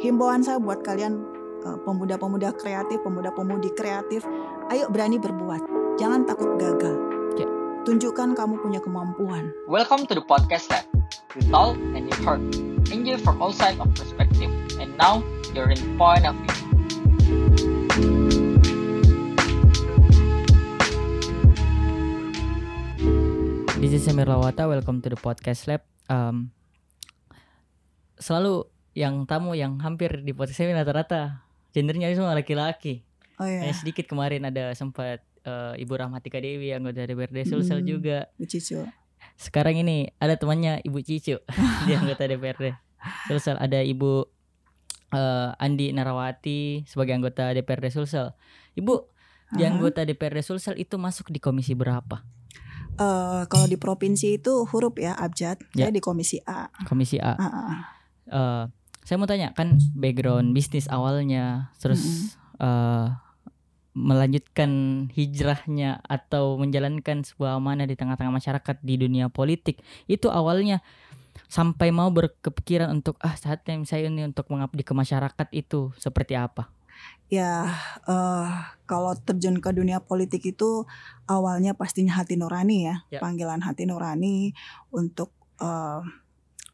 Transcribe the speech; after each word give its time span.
himbauan 0.00 0.40
saya 0.40 0.56
buat 0.56 0.80
kalian 0.80 1.20
uh, 1.68 1.76
pemuda-pemuda 1.84 2.56
kreatif, 2.56 3.04
pemuda-pemudi 3.04 3.68
kreatif, 3.76 4.24
ayo 4.72 4.88
berani 4.88 5.20
berbuat. 5.20 5.60
Jangan 6.00 6.24
takut 6.24 6.56
gagal. 6.56 6.96
Ya. 7.36 7.44
Tunjukkan 7.84 8.32
kamu 8.32 8.64
punya 8.64 8.80
kemampuan. 8.80 9.52
Welcome 9.68 10.08
to 10.08 10.16
the 10.16 10.24
podcast 10.24 10.72
lab. 10.72 10.88
You 11.36 11.44
talk 11.52 11.76
and 11.92 12.08
you 12.08 12.16
heard. 12.24 12.40
Enjoy 12.88 13.20
from 13.20 13.44
all 13.44 13.52
sides 13.52 13.76
of 13.76 13.92
perspective. 13.92 14.48
And 14.80 14.96
now 14.96 15.20
you're 15.52 15.68
in 15.68 16.00
point 16.00 16.24
of 16.24 16.32
view. 16.32 16.56
This 23.76 24.00
is 24.00 24.08
Samir 24.08 24.24
Lawata, 24.24 24.64
welcome 24.64 25.04
to 25.04 25.12
the 25.12 25.20
podcast 25.20 25.68
lab. 25.68 25.84
Um, 26.08 26.56
selalu 28.16 28.64
yang 28.92 29.22
tamu 29.24 29.54
yang 29.54 29.78
hampir 29.78 30.20
di 30.20 30.32
podcast 30.32 30.60
ini 30.60 30.74
rata-rata 30.74 31.46
gendernya 31.70 32.10
semua 32.12 32.34
laki-laki. 32.34 33.06
Oh 33.38 33.46
ya, 33.46 33.62
Hanya 33.62 33.72
sedikit 33.72 34.04
kemarin 34.04 34.44
ada 34.44 34.74
sempat 34.74 35.22
eh, 35.40 35.74
Ibu 35.78 35.92
Rahmatika 35.94 36.36
Dewi 36.36 36.70
anggota 36.70 37.02
DPRD 37.02 37.46
Sulsel 37.46 37.80
Hmm. 37.80 37.88
juga. 37.88 38.18
Bu 38.36 38.44
Cicu. 38.44 38.84
Sekarang 39.34 39.72
ini 39.74 40.12
ada 40.16 40.36
temannya 40.36 40.82
Ibu 40.82 41.00
Cicu 41.00 41.40
di 41.86 41.92
anggota 41.92 42.26
DPRD 42.26 42.76
Sulsel. 43.26 43.56
Ada 43.56 43.80
Ibu 43.80 44.28
eh, 45.10 45.50
Andi 45.56 45.90
Narawati 45.90 46.84
sebagai 46.84 47.14
anggota 47.14 47.50
DPRD 47.50 47.88
Sulsel. 47.88 48.34
Ibu 48.74 48.94
di 49.50 49.64
Aha. 49.64 49.70
anggota 49.72 50.04
DPRD 50.04 50.42
Sulsel 50.42 50.76
itu 50.76 50.94
masuk 50.94 51.30
di 51.30 51.38
komisi 51.38 51.72
berapa? 51.72 52.20
Eh, 52.94 53.42
kalau 53.46 53.64
di 53.64 53.74
provinsi 53.74 54.36
itu 54.36 54.68
huruf 54.68 54.92
ya 54.94 55.16
abjad, 55.16 55.56
Ya. 55.72 55.88
saya 55.88 55.92
di 55.94 56.02
komisi 56.04 56.36
A. 56.44 56.68
Komisi 56.84 57.16
A. 57.16 57.32
Ah, 57.32 57.46
ah. 57.48 57.74
eh 58.28 58.64
saya 59.10 59.18
mau 59.18 59.26
tanya 59.26 59.50
kan 59.58 59.74
background 59.98 60.54
bisnis 60.54 60.86
awalnya 60.86 61.74
terus 61.82 62.38
eh 62.62 63.10
melanjutkan 63.90 64.70
hijrahnya 65.10 65.98
atau 66.06 66.54
menjalankan 66.54 67.26
sebuah 67.26 67.58
amanah 67.58 67.90
di 67.90 67.98
tengah-tengah 67.98 68.30
masyarakat 68.30 68.76
di 68.86 68.94
dunia 68.94 69.26
politik 69.26 69.82
itu 70.06 70.30
awalnya 70.30 70.78
sampai 71.50 71.90
mau 71.90 72.06
berkepikiran 72.14 72.86
untuk 72.94 73.18
ah 73.18 73.34
saatnya 73.34 73.82
saya 73.82 74.06
ini 74.06 74.30
untuk 74.30 74.46
mengabdi 74.46 74.86
ke 74.86 74.94
masyarakat 74.94 75.48
itu 75.50 75.90
seperti 75.98 76.38
apa 76.38 76.70
Ya, 77.30 77.66
eh 78.06 78.50
kalau 78.86 79.14
terjun 79.18 79.58
ke 79.58 79.70
dunia 79.74 80.02
politik 80.02 80.54
itu 80.54 80.86
awalnya 81.26 81.72
pastinya 81.74 82.18
hati 82.20 82.38
nurani 82.38 82.90
ya, 82.90 82.96
Ya. 83.10 83.18
panggilan 83.22 83.62
hati 83.62 83.86
nurani 83.90 84.52
untuk 84.94 85.34
eh, 85.58 86.02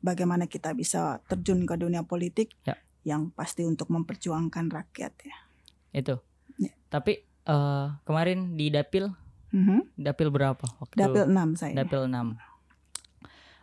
bagaimana 0.07 0.47
kita 0.47 0.71
bisa 0.73 1.19
terjun 1.27 1.67
ke 1.67 1.75
dunia 1.75 2.01
politik 2.03 2.55
Ya. 2.63 2.79
yang 3.03 3.29
pasti 3.31 3.63
untuk 3.63 3.91
memperjuangkan 3.91 4.71
rakyat 4.71 5.13
ya. 5.21 5.37
itu 5.93 6.15
Ya. 6.57 6.71
tapi 6.87 7.21
eh 7.43 7.87
kemarin 8.03 8.55
di 8.55 8.69
dapil 8.69 9.11
Mhm. 9.51 9.97
dapil 9.97 10.29
berapa 10.29 10.63
waktu 10.79 10.95
Dapil 10.95 11.25
6 11.27 11.55
saya. 11.55 11.75
dapil 11.75 12.07
6 12.07 12.39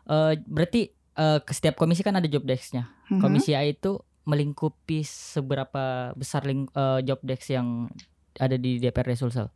eh 0.06 0.34
berarti 0.44 0.92
ke 1.16 1.52
setiap 1.52 1.76
komisi 1.76 2.02
kan 2.02 2.14
ada 2.14 2.26
job 2.26 2.44
desk-nya 2.44 2.90
Mhm. 3.06 3.20
Komisi 3.20 3.52
A 3.52 3.62
itu 3.62 4.00
melingkupi 4.24 5.04
seberapa 5.04 5.84
besar 6.14 6.44
ling, 6.44 6.72
eh, 6.72 7.04
job 7.04 7.20
desk 7.22 7.52
yang 7.52 7.92
ada 8.36 8.56
di 8.56 8.80
DPRD 8.80 9.14
Sulsel 9.14 9.52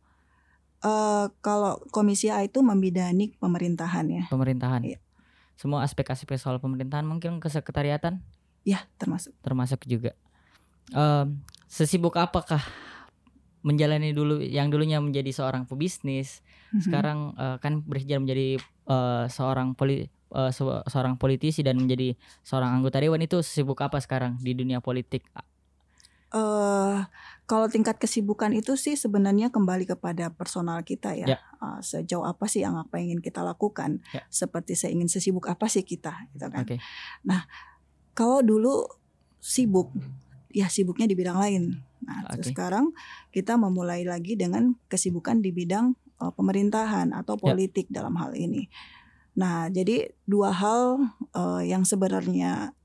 Eh, 0.78 1.26
kalau 1.40 1.82
komisi 1.90 2.30
A 2.30 2.38
itu 2.40 2.62
membidani 2.62 3.34
pemerintahan 3.34 4.06
ya, 4.06 4.24
pemerintahan. 4.28 4.86
Iya. 4.86 5.02
Semua 5.58 5.82
aspek-aspek 5.82 6.38
soal 6.38 6.62
pemerintahan 6.62 7.02
mungkin 7.02 7.42
kesekretariatan 7.42 8.22
ya 8.62 8.86
termasuk. 8.94 9.34
termasuk 9.42 9.82
juga. 9.84 10.14
Em, 10.94 11.42
sesibuk 11.66 12.14
apakah 12.14 12.62
menjalani 13.60 14.14
dulu 14.14 14.38
yang 14.38 14.70
dulunya 14.70 15.02
menjadi 15.02 15.34
seorang 15.34 15.66
pebisnis, 15.66 16.40
Mhm. 16.70 16.82
sekarang 16.86 17.18
eh, 17.34 17.56
kan 17.58 17.82
berhijrah 17.82 18.22
menjadi 18.22 18.48
eh, 18.88 19.24
seorang 19.28 19.74
poli, 19.74 20.06
se- 20.48 20.84
seorang 20.86 21.16
politisi 21.16 21.60
dan 21.60 21.76
menjadi 21.76 22.14
seorang 22.40 22.78
anggota 22.78 23.02
dewan 23.02 23.20
itu 23.20 23.42
sibuk 23.42 23.82
apa 23.82 23.98
sekarang 23.98 24.38
di 24.38 24.54
dunia 24.54 24.78
politik? 24.78 25.26
Eh 26.34 26.98
kalau 27.48 27.64
tingkat 27.64 27.96
kesibukan 27.96 28.52
itu 28.52 28.76
sih 28.76 28.92
sebenarnya 28.92 29.48
kembali 29.48 29.88
kepada 29.88 30.28
personal 30.28 30.84
kita 30.84 31.16
ya. 31.16 31.24
Ya. 31.24 31.38
Eh, 31.64 31.80
sejauh 31.80 32.28
apa 32.28 32.44
sih 32.44 32.60
yang 32.60 32.76
apa 32.76 33.00
yang 33.00 33.16
ingin 33.16 33.22
kita 33.24 33.40
lakukan? 33.40 34.04
Ya. 34.12 34.28
Seperti 34.28 34.76
saya 34.76 34.92
ingin 34.92 35.08
sesibuk 35.08 35.48
apa 35.48 35.64
sih 35.72 35.80
kita, 35.80 36.28
gitu 36.36 36.44
kan? 36.52 36.68
Oke. 36.68 36.76
Kalau 38.12 38.44
dulu 38.44 38.84
sibuk, 39.40 39.94
ya 40.52 40.68
sibuknya 40.68 41.08
di 41.08 41.16
bidang 41.16 41.40
lain. 41.40 41.80
Nah, 42.04 42.28
terus 42.36 42.50
Oke. 42.50 42.54
sekarang 42.58 42.92
kita 43.32 43.56
memulai 43.56 44.04
lagi 44.04 44.36
dengan 44.36 44.76
kesibukan 44.92 45.40
di 45.40 45.48
bidang 45.48 45.96
eh, 46.20 46.32
pemerintahan 46.36 47.16
atau 47.16 47.40
Ya. 47.40 47.42
politik 47.48 47.88
dalam 47.88 48.12
hal 48.20 48.36
ini. 48.36 48.68
Nah, 49.40 49.70
jadi 49.72 50.12
dua 50.28 50.52
hal 50.52 51.00
eh, 51.32 51.72
yang 51.72 51.88
sebenarnya 51.88 52.76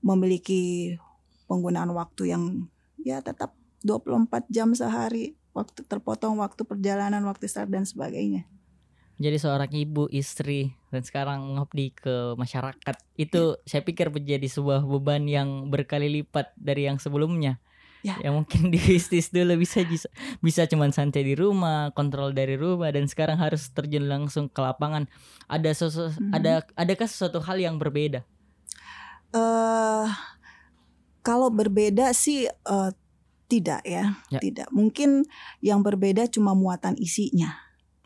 memiliki 0.00 0.96
penggunaan 1.50 1.90
waktu 1.90 2.30
yang 2.30 2.70
ya 3.02 3.18
tetap 3.18 3.58
24 3.82 4.46
jam 4.46 4.70
sehari, 4.70 5.34
waktu 5.50 5.82
terpotong 5.82 6.38
waktu 6.38 6.62
perjalanan, 6.62 7.26
waktu 7.26 7.50
start 7.50 7.74
dan 7.74 7.82
sebagainya. 7.82 8.46
jadi 9.20 9.36
seorang 9.36 9.68
ibu 9.76 10.08
istri 10.08 10.72
dan 10.88 11.04
sekarang 11.04 11.44
mengabdi 11.44 11.92
ke 11.92 12.32
masyarakat 12.40 12.96
itu 13.20 13.60
saya 13.68 13.84
pikir 13.84 14.08
menjadi 14.08 14.48
sebuah 14.48 14.80
beban 14.80 15.28
yang 15.28 15.68
berkali 15.68 16.08
lipat 16.08 16.56
dari 16.56 16.88
yang 16.88 16.96
sebelumnya 16.96 17.60
Ya. 18.00 18.16
yang 18.24 18.32
mungkin 18.40 18.72
di 18.72 18.80
bisnis 18.80 19.28
dulu 19.28 19.60
bisa 19.60 19.84
bisa, 19.84 20.08
bisa 20.40 20.64
cuman 20.64 20.88
santai 20.88 21.20
di 21.20 21.36
rumah 21.36 21.92
kontrol 21.92 22.32
dari 22.32 22.56
rumah 22.56 22.88
dan 22.88 23.04
sekarang 23.04 23.36
harus 23.36 23.68
terjun 23.76 24.08
langsung 24.08 24.48
ke 24.48 24.56
lapangan 24.56 25.04
ada 25.52 25.68
sesu, 25.68 26.08
Mhm. 26.16 26.32
ada 26.32 26.64
adakah 26.80 27.04
sesuatu 27.04 27.44
hal 27.44 27.60
yang 27.60 27.76
berbeda 27.76 28.24
eh 29.30 30.09
kalau 31.30 31.46
berbeda 31.54 32.10
sih 32.10 32.50
eh, 32.50 32.90
tidak 33.46 33.86
ya, 33.86 34.18
Ya. 34.30 34.38
tidak. 34.42 34.66
Mungkin 34.74 35.26
yang 35.62 35.86
berbeda 35.86 36.26
cuma 36.26 36.58
muatan 36.58 36.98
isinya. 36.98 37.54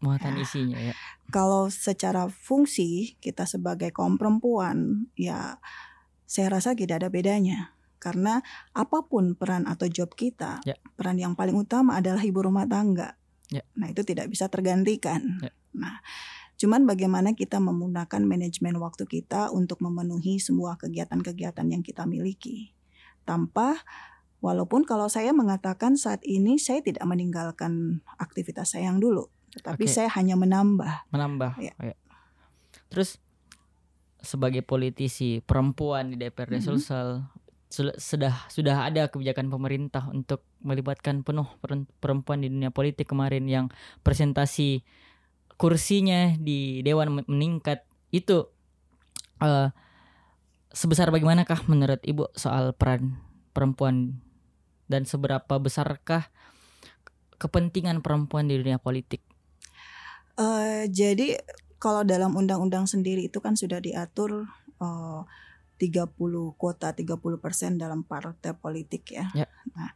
muatan 0.05 0.37
Ya. 0.37 0.45
isinya 0.45 0.77
ya 0.77 0.95
Kalau 1.33 1.73
secara 1.73 2.29
fungsi 2.29 3.17
kita 3.25 3.49
sebagai 3.49 3.89
kaum 3.89 4.21
perempuan, 4.21 5.09
ya 5.17 5.57
saya 6.29 6.53
rasa 6.53 6.77
tidak 6.77 7.01
ada 7.01 7.09
bedanya. 7.09 7.73
Karena 7.97 8.45
apa 8.77 9.09
pun 9.09 9.33
peran 9.33 9.65
atau 9.65 9.89
job 9.89 10.13
kita, 10.13 10.61
Ya. 10.69 10.77
peran 11.01 11.17
yang 11.17 11.33
paling 11.33 11.57
utama 11.57 11.97
adalah 11.97 12.21
ibu 12.21 12.45
rumah 12.45 12.69
tangga. 12.69 13.17
Ya. 13.49 13.65
Nah 13.81 13.89
itu 13.89 14.05
tidak 14.05 14.29
bisa 14.29 14.53
tergantikan. 14.53 15.41
Ya. 15.41 15.53
Nah, 15.73 16.05
cuman 16.61 16.85
bagaimana 16.85 17.33
kita 17.33 17.57
menggunakan 17.57 18.21
manajemen 18.29 18.77
waktu 18.77 19.09
kita 19.09 19.49
untuk 19.57 19.81
memenuhi 19.81 20.37
semua 20.37 20.77
kegiatan-kegiatan 20.77 21.65
yang 21.65 21.81
kita 21.81 22.05
miliki, 22.05 22.77
tanpa 23.25 23.81
Walaupun 24.45 24.85
kalau 24.85 25.09
saya 25.09 25.33
mengatakan 25.33 25.97
saat 25.97 26.21
ini 26.21 26.61
saya 26.61 26.85
tidak 26.85 27.01
meninggalkan 27.09 28.05
aktivitas 28.21 28.77
saya 28.77 28.93
yang 28.93 29.01
dulu, 29.01 29.33
tetapi 29.57 29.89
Oke. 29.89 29.95
saya 29.97 30.13
hanya 30.21 30.37
menambah. 30.37 31.09
menambah 31.09 31.57
Ya. 31.65 31.73
ya. 31.81 31.97
terus 32.93 33.17
sebagai 34.21 34.61
politisi 34.61 35.41
perempuan 35.41 36.13
di 36.13 36.21
DPRD 36.21 36.61
Mhm. 36.61 36.65
Sulsel 36.65 37.09
sul- 37.73 37.97
sudah 37.97 38.45
sudah 38.53 38.85
ada 38.85 39.09
kebijakan 39.09 39.49
pemerintah 39.49 40.13
untuk 40.13 40.45
melibatkan 40.61 41.25
penuh 41.25 41.49
perempuan 41.97 42.45
di 42.45 42.53
dunia 42.53 42.69
politik 42.69 43.09
kemarin 43.09 43.49
yang 43.49 43.73
presentasi 44.05 44.85
kursinya 45.57 46.37
di 46.37 46.85
dewan 46.85 47.17
men- 47.17 47.29
meningkat 47.33 47.81
itu 48.13 48.45
eh, 49.41 49.69
sebesar 50.75 51.15
bagaimanakah 51.15 51.65
menurut 51.71 52.03
ibu 52.03 52.27
soal 52.35 52.75
peran 52.75 53.23
perempuan 53.55 54.19
dan 54.91 55.07
seberapa 55.07 55.57
besarkah 55.63 56.29
kepentingan 57.39 58.03
perempuan 58.03 58.51
di 58.51 58.59
dunia 58.59 58.83
politik 58.83 59.23
Eh, 60.35 60.91
jadi 60.91 61.39
kalau 61.79 62.03
dalam 62.03 62.35
undang-undang 62.35 62.91
sendiri 62.91 63.31
itu 63.31 63.39
kan 63.39 63.55
sudah 63.55 63.79
diatur 63.79 64.51
eh, 64.83 65.21
30 65.79 66.11
kuota 66.59 66.95
30% 66.95 67.79
dalam 67.79 68.03
partai 68.07 68.55
politik 68.59 69.15
ya. 69.15 69.31
Ya. 69.35 69.47
Nah, 69.75 69.95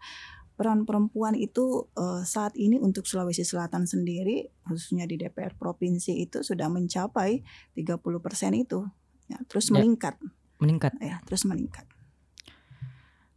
peran 0.55 0.87
perempuan 0.87 1.35
itu 1.35 1.91
eh, 1.99 2.23
saat 2.23 2.55
ini 2.55 2.79
untuk 2.79 3.07
Sulawesi 3.11 3.43
Selatan 3.43 3.91
sendiri 3.91 4.47
khususnya 4.63 5.11
di 5.11 5.19
DPR 5.19 5.59
provinsi 5.59 6.23
itu 6.23 6.47
sudah 6.47 6.71
mencapai 6.71 7.43
30% 7.75 8.55
itu. 8.55 8.87
Ya, 9.29 9.43
terus 9.51 9.69
Ya. 9.69 9.83
meningkat 9.83 10.17
meningkat 10.59 10.95
ya, 11.01 11.23
terus 11.27 11.47
meningkat. 11.47 11.87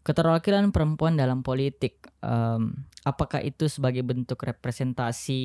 keterwakilan 0.01 0.73
perempuan 0.73 1.13
dalam 1.13 1.45
politik 1.45 2.09
em, 2.25 2.73
apakah 3.05 3.37
itu 3.45 3.69
sebagai 3.69 4.01
bentuk 4.01 4.41
representasi 4.41 5.41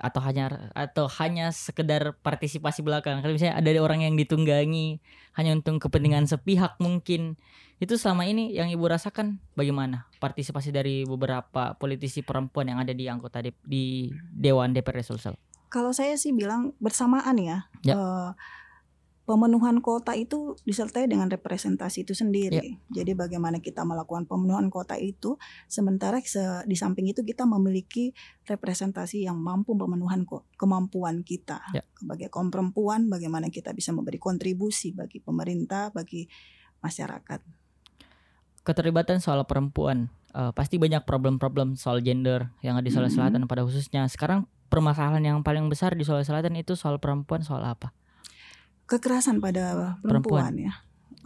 atau 0.00 0.20
hanya 0.24 0.72
atau 0.72 1.04
hanya 1.20 1.52
sekedar 1.52 2.16
partisipasi 2.24 2.80
belakang 2.80 3.20
kalau 3.20 3.36
misalnya 3.36 3.60
ada 3.60 3.68
orang 3.84 4.08
yang 4.08 4.16
ditunggangi 4.16 5.04
hanya 5.36 5.52
untuk 5.52 5.76
kepentingan 5.88 6.24
sepihak 6.24 6.80
mungkin 6.80 7.36
itu 7.84 8.00
selama 8.00 8.24
ini 8.24 8.56
yang 8.56 8.72
ibu 8.72 8.88
rasakan 8.88 9.44
bagaimana 9.52 10.08
partisipasi 10.24 10.72
dari 10.72 11.04
beberapa 11.04 11.76
politisi 11.76 12.24
perempuan 12.24 12.72
yang 12.72 12.80
ada 12.80 12.96
di 12.96 13.12
anggota 13.12 13.44
D- 13.44 13.60
di 13.60 14.08
Dewan 14.32 14.72
DPRD 14.72 15.04
Sulsel 15.04 15.36
Kalau 15.68 15.92
saya 15.92 16.16
sih 16.16 16.32
bilang 16.32 16.72
bersamaan 16.80 17.36
ya. 17.36 17.68
Ya. 17.84 17.92
Eh, 17.92 18.30
pemenuhan 19.28 19.84
kota 19.84 20.16
itu 20.16 20.56
disertai 20.64 21.04
dengan 21.04 21.28
representasi 21.28 22.08
itu 22.08 22.16
sendiri. 22.16 22.80
Jadi 22.88 23.12
bagaimana 23.12 23.60
kita 23.60 23.84
melakukan 23.84 24.24
pemenuhan 24.24 24.72
kota 24.72 24.96
itu 24.96 25.36
sementara 25.68 26.16
se- 26.24 26.64
di 26.64 26.72
samping 26.72 27.12
itu 27.12 27.20
kita 27.20 27.44
memiliki 27.44 28.16
representasi 28.48 29.28
yang 29.28 29.36
mampu 29.36 29.76
pemenuhan 29.76 30.24
kemampuan 30.56 31.20
kita. 31.28 31.60
Ya. 31.76 31.84
Sebagai 32.00 32.32
kaum 32.32 32.48
perempuan 32.48 33.12
bagaimana 33.12 33.52
kita 33.52 33.76
bisa 33.76 33.92
memberi 33.92 34.16
kontribusi 34.16 34.96
bagi 34.96 35.20
pemerintah, 35.20 35.92
bagi 35.92 36.24
masyarakat. 36.80 37.44
keterlibatan 38.68 39.16
soal 39.16 39.48
perempuan 39.48 40.12
eh, 40.36 40.52
pasti 40.52 40.76
banyak 40.76 41.08
problem-problem 41.08 41.72
soal 41.80 42.04
gender 42.04 42.52
yang 42.60 42.76
ada 42.76 42.84
di 42.84 42.92
Sulawesi 42.92 43.16
Mhm. 43.16 43.20
Selatan 43.24 43.42
pada 43.48 43.64
khususnya 43.64 44.04
sekarang 44.12 44.44
permasalahan 44.68 45.24
yang 45.24 45.40
paling 45.40 45.72
besar 45.72 45.96
di 45.96 46.04
Sulawesi 46.04 46.28
Selatan 46.28 46.52
itu 46.52 46.76
soal 46.76 47.00
perempuan 47.00 47.40
soal 47.40 47.64
apa 47.64 47.96
Kekerasan 48.88 49.38
pada 49.38 49.96
Perempuan. 50.00 50.00
perempuan, 50.00 50.52
ya. 50.56 50.72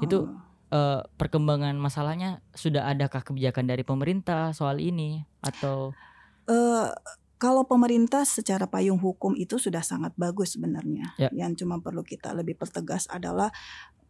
Itu 0.02 0.26
Oh. 0.26 0.34
eh, 0.74 1.00
perkembangan 1.14 1.78
masalahnya 1.78 2.42
sudah 2.52 2.90
adakah 2.90 3.22
kebijakan 3.22 3.70
dari 3.70 3.86
pemerintah 3.86 4.50
soal 4.50 4.82
ini 4.82 5.22
atau 5.40 5.94
Eh, 6.42 6.90
kalau 7.38 7.62
pemerintah 7.62 8.26
secara 8.26 8.66
payung 8.66 8.98
hukum 8.98 9.38
itu 9.38 9.62
sudah 9.62 9.78
sangat 9.78 10.10
bagus 10.18 10.58
sebenarnya. 10.58 11.14
Ya. 11.22 11.30
Yang 11.30 11.62
cuma 11.62 11.78
perlu 11.78 12.02
kita 12.02 12.34
lebih 12.34 12.58
pertegas 12.58 13.06
adalah 13.06 13.54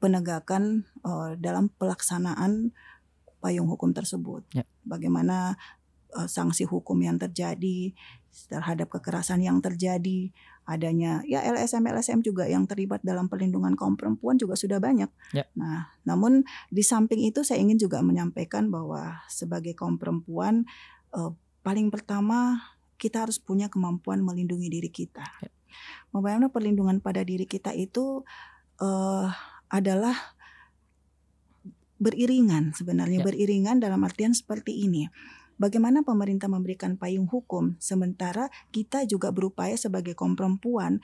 penegakan 0.00 0.88
eh, 1.04 1.36
dalam 1.36 1.68
pelaksanaan 1.76 2.72
payung 3.38 3.68
hukum 3.68 3.92
tersebut. 3.92 4.48
Ya. 4.56 4.64
Bagaimana 4.88 5.60
eh, 6.16 6.24
sanksi 6.24 6.64
hukum 6.64 6.96
yang 7.04 7.20
terjadi 7.20 7.92
terhadap 8.48 8.88
kekerasan 8.88 9.44
yang 9.44 9.60
terjadi, 9.60 10.32
adanya 10.62 11.26
ya 11.26 11.42
LSM 11.42 11.82
LSM 11.90 12.18
juga 12.22 12.46
yang 12.46 12.70
terlibat 12.70 13.02
dalam 13.02 13.26
perlindungan 13.26 13.74
kaum 13.74 13.98
perempuan 13.98 14.38
juga 14.38 14.54
sudah 14.54 14.78
banyak. 14.78 15.10
Ya. 15.34 15.44
Nah, 15.58 15.90
namun 16.06 16.46
di 16.70 16.86
samping 16.86 17.26
itu 17.26 17.42
saya 17.42 17.58
ingin 17.58 17.82
juga 17.82 17.98
menyampaikan 18.00 18.70
bahwa 18.70 19.18
sebagai 19.26 19.74
kaum 19.74 19.98
perempuan 19.98 20.62
eh, 21.14 21.32
paling 21.66 21.90
pertama 21.90 22.62
kita 22.96 23.26
harus 23.26 23.42
punya 23.42 23.66
kemampuan 23.66 24.22
melindungi 24.22 24.70
diri 24.70 24.90
kita. 24.90 25.26
Ya. 25.42 25.50
Bagaimana 26.14 26.52
perlindungan 26.52 27.02
pada 27.02 27.26
diri 27.26 27.44
kita 27.50 27.74
itu 27.74 28.22
eh, 28.78 29.28
adalah 29.72 30.14
beriringan 32.02 32.74
sebenarnya 32.74 33.22
Ya. 33.22 33.26
beriringan 33.26 33.78
dalam 33.78 34.02
artian 34.02 34.34
seperti 34.34 34.74
ini. 34.86 35.06
Bagaimana 35.60 36.02
pemerintah 36.02 36.48
memberikan 36.50 36.96
payung 36.96 37.28
hukum 37.28 37.76
sementara 37.78 38.48
kita 38.70 39.04
juga 39.08 39.30
berupaya 39.30 39.76
sebagai 39.76 40.16
kaum 40.16 40.34
perempuan 40.34 41.00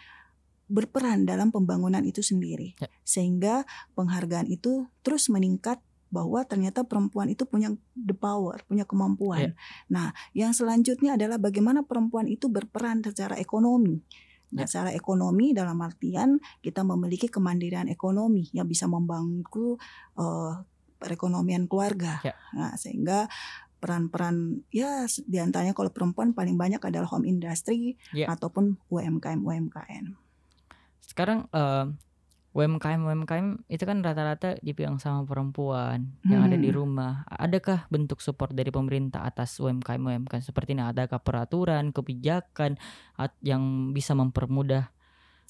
berperan 0.69 1.25
dalam 1.25 1.49
pembangunan 1.49 2.05
itu 2.05 2.21
sendiri. 2.21 2.77
Ya. 2.77 2.89
Sehingga 3.03 3.65
penghargaan 3.97 4.53
itu 4.53 4.87
terus 5.01 5.33
meningkat 5.33 5.81
bahwa 6.09 6.41
ternyata 6.45 6.85
perempuan 6.89 7.29
itu 7.29 7.45
punya 7.45 7.73
the 7.93 8.17
power, 8.17 8.65
punya 8.65 8.89
kemampuan. 8.89 9.53
Nah, 9.93 10.17
yang 10.33 10.57
selanjutnya 10.57 11.21
adalah 11.21 11.37
bagaimana 11.37 11.85
perempuan 11.85 12.29
itu 12.29 12.49
berperan 12.49 13.05
secara 13.05 13.37
ekonomi. 13.37 14.01
Nah, 14.49 14.65
Ya. 14.65 14.69
secara 14.69 14.97
ekonomi 14.97 15.53
dalam 15.53 15.77
artian 15.85 16.41
kita 16.65 16.81
memiliki 16.81 17.29
kemandirian 17.29 17.93
ekonomi 17.93 18.49
yang 18.57 18.65
bisa 18.65 18.89
membantu 18.89 19.77
eh, 20.17 20.53
perekonomian 20.99 21.69
keluarga. 21.69 22.25
Ya. 22.25 22.35
Nah, 22.57 22.73
sehingga 22.75 23.29
peran-peran 23.79 24.63
ya 24.69 25.07
di 25.07 25.39
antaranya 25.39 25.73
kalau 25.73 25.89
perempuan 25.89 26.35
paling 26.35 26.55
banyak 26.55 26.83
adalah 26.83 27.07
home 27.07 27.25
industry 27.25 27.95
Ya. 28.11 28.27
ataupun 28.29 28.77
UMKM 28.91 29.41
UMKM. 29.41 30.19
sekarang 31.01 31.49
eh, 31.51 31.87
UMKM 32.53 33.01
UMKM 33.05 33.47
itu 33.71 33.85
kan 33.87 34.03
rata-rata 34.03 34.59
dipegang 34.61 34.99
sama 34.99 35.23
perempuan 35.23 36.17
yang 36.27 36.43
ada 36.43 36.57
di 36.57 36.69
Hmm. 36.69 36.79
rumah. 36.81 37.23
Adakah 37.31 37.87
bentuk 37.87 38.19
support 38.19 38.51
dari 38.51 38.73
pemerintah 38.73 39.23
atas 39.23 39.61
UMKM 39.61 40.01
UMKM 40.01 40.43
seperti 40.43 40.75
ini? 40.75 40.83
Adakah 40.83 41.23
peraturan, 41.23 41.95
kebijakan 41.95 42.75
yang 43.41 43.63
bisa 43.95 44.17
mempermudah 44.17 44.91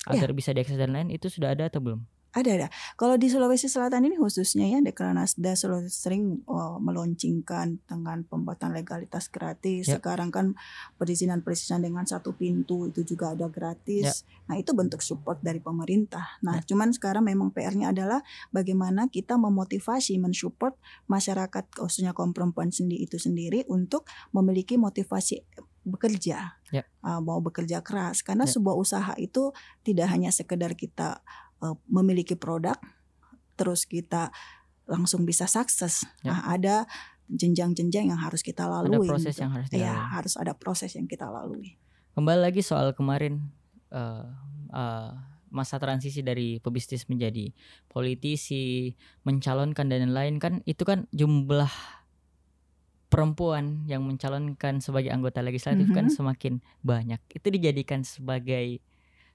Ya. 0.04 0.20
agar 0.20 0.30
bisa 0.36 0.52
diakses 0.52 0.76
dan 0.76 0.92
lain 0.92 1.08
itu 1.08 1.30
sudah 1.32 1.54
ada 1.56 1.70
atau 1.70 1.80
belum? 1.80 2.00
Ada 2.38 2.50
ada. 2.54 2.68
Kalau 2.94 3.18
di 3.18 3.26
Sulawesi 3.26 3.66
Selatan 3.66 4.06
ini 4.06 4.14
khususnya 4.14 4.70
ya 4.70 4.78
Dekranasda 4.78 5.58
selalu 5.58 5.90
sering 5.90 6.46
oh, 6.46 6.78
meluncingkan 6.78 7.82
dengan 7.82 8.22
pembuatan 8.22 8.70
legalitas 8.70 9.26
gratis. 9.26 9.90
Ya. 9.90 9.98
Sekarang 9.98 10.30
kan 10.30 10.54
perizinan-perizinan 11.02 11.82
dengan 11.82 12.06
satu 12.06 12.30
pintu 12.38 12.86
itu 12.86 13.02
juga 13.02 13.34
ada 13.34 13.50
gratis. 13.50 14.22
Nah, 14.46 14.54
itu 14.54 14.70
bentuk 14.70 15.02
support 15.02 15.42
dari 15.42 15.58
pemerintah. 15.58 16.38
Nah, 16.46 16.62
cuman 16.62 16.94
sekarang 16.94 17.26
memang 17.26 17.50
PR-nya 17.50 17.90
adalah 17.90 18.22
bagaimana 18.54 19.10
kita 19.10 19.34
memotivasi 19.34 20.14
mensupport 20.22 20.78
masyarakat 21.10 21.74
khususnya 21.74 22.14
kaum 22.14 22.30
perempuan 22.30 22.70
sendiri 22.70 23.02
itu 23.02 23.18
sendiri 23.18 23.66
untuk 23.66 24.06
memiliki 24.30 24.78
motivasi 24.78 25.42
bekerja. 25.88 26.60
Ya. 26.68 26.84
Uh, 27.00 27.20
mau 27.24 27.40
bekerja 27.40 27.80
keras 27.80 28.20
karena 28.20 28.44
Ya. 28.44 28.52
sebuah 28.52 28.76
usaha 28.76 29.12
itu 29.16 29.56
tidak 29.88 30.12
hanya 30.12 30.28
sekedar 30.28 30.76
kita 30.76 31.24
uh, 31.60 31.76
memiliki 31.86 32.34
produk 32.34 32.76
terus 33.54 33.84
kita 33.84 34.30
langsung 34.86 35.22
bisa 35.22 35.44
sukses. 35.44 36.06
Ya. 36.22 36.32
Nah, 36.32 36.40
ada 36.48 36.76
jenjang-jenjang 37.28 38.08
yang 38.08 38.16
harus 38.16 38.40
kita 38.40 38.64
lalui. 38.64 39.04
ada 39.04 39.04
proses 39.04 39.34
gitu. 39.36 39.42
yang 39.44 39.52
harus 39.52 39.68
Iya, 39.68 39.76
dilalui. 39.92 40.08
harus 40.14 40.34
ada 40.36 40.52
proses 40.54 40.90
yang 40.96 41.04
kita 41.04 41.28
lalui. 41.28 41.76
Kembali 42.14 42.40
lagi 42.40 42.62
soal 42.62 42.94
kemarin 42.94 43.52
eh, 43.88 44.24
eh, 44.70 45.10
masa 45.48 45.76
transisi 45.76 46.20
dari 46.20 46.60
pebisnis 46.60 47.08
menjadi 47.08 47.52
politisi, 47.88 48.92
mencalonkan 49.24 49.88
dan 49.88 50.08
lain-lain 50.08 50.36
kan 50.36 50.54
itu 50.64 50.84
kan 50.84 51.08
jumlah 51.10 51.72
perempuan 53.08 53.88
yang 53.88 54.04
mencalonkan 54.04 54.84
sebagai 54.84 55.08
anggota 55.08 55.40
legislatif 55.40 55.88
kan 55.90 56.08
Mhm. 56.08 56.14
semakin 56.14 56.54
banyak. 56.84 57.20
Itu 57.32 57.48
dijadikan 57.48 58.04
sebagai 58.04 58.84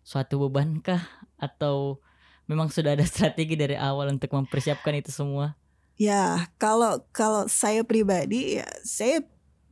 suatu 0.06 0.38
bebankah 0.38 1.02
atau 1.42 1.98
memang 2.46 2.70
sudah 2.70 2.96
ada 2.96 3.06
strategi 3.08 3.56
dari 3.56 3.78
awal 3.78 4.12
untuk 4.14 4.32
mempersiapkan 4.34 4.96
itu 4.98 5.12
semua? 5.14 5.56
Ya, 5.96 6.50
kalau 6.58 7.06
kalau 7.14 7.46
saya 7.46 7.86
pribadi 7.86 8.58
ya 8.58 8.66
saya 8.82 9.22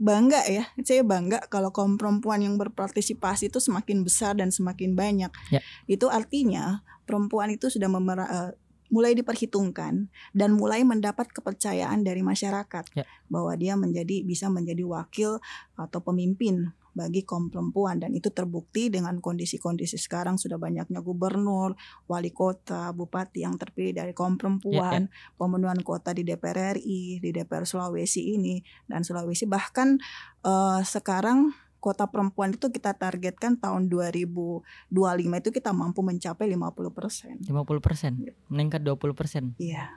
bangga 0.02 0.42
ya. 0.50 0.66
Saya 0.82 1.06
bangga 1.06 1.46
kalau 1.50 1.70
kaum 1.70 1.98
perempuan 2.02 2.42
yang 2.42 2.58
berpartisipasi 2.58 3.54
itu 3.54 3.62
semakin 3.62 4.02
besar 4.02 4.34
dan 4.34 4.50
semakin 4.50 4.98
banyak. 4.98 5.30
Ya. 5.54 5.62
Itu 5.86 6.10
artinya 6.10 6.82
perempuan 7.06 7.54
itu 7.54 7.70
sudah 7.70 7.86
memera- 7.86 8.30
eh, 8.30 8.52
mulai 8.92 9.16
diperhitungkan 9.16 10.12
dan 10.36 10.50
mulai 10.52 10.84
mendapat 10.84 11.32
kepercayaan 11.32 12.04
dari 12.04 12.20
masyarakat 12.26 12.92
Ya. 12.92 13.08
bahwa 13.32 13.56
dia 13.56 13.80
menjadi 13.80 14.20
bisa 14.28 14.52
menjadi 14.52 14.84
wakil 14.84 15.40
atau 15.80 16.00
pemimpin 16.04 16.76
bagi 16.92 17.24
kaum 17.24 17.48
perempuan 17.48 18.00
dan 18.00 18.12
itu 18.12 18.30
terbukti 18.30 18.92
dengan 18.92 19.20
kondisi-kondisi 19.24 19.96
sekarang 19.96 20.36
sudah 20.36 20.60
banyaknya 20.60 21.00
gubernur, 21.00 21.76
wali 22.08 22.32
kota, 22.32 22.92
bupati 22.92 23.44
yang 23.48 23.56
terpilih 23.56 23.96
dari 23.96 24.12
kaum 24.12 24.36
perempuan, 24.36 25.08
pemenuhan 25.40 25.80
kota 25.82 26.12
di 26.12 26.28
DPR 26.28 26.76
RI, 26.78 27.20
di 27.24 27.30
DPR 27.32 27.64
Sulawesi 27.64 28.36
ini 28.36 28.60
dan 28.88 29.02
Sulawesi 29.02 29.48
bahkan 29.48 29.98
eh, 30.44 30.82
sekarang 30.84 31.52
kota 31.82 32.06
perempuan 32.06 32.54
itu 32.54 32.70
kita 32.70 32.94
targetkan 32.94 33.58
tahun 33.58 33.90
2025 33.90 34.62
itu 35.42 35.50
kita 35.50 35.74
mampu 35.74 36.06
mencapai 36.06 36.46
50%. 36.46 37.42
50%, 37.50 38.22
Ya. 38.22 38.34
meningkat 38.54 38.86
20%. 38.86 39.58
Iya. 39.58 39.90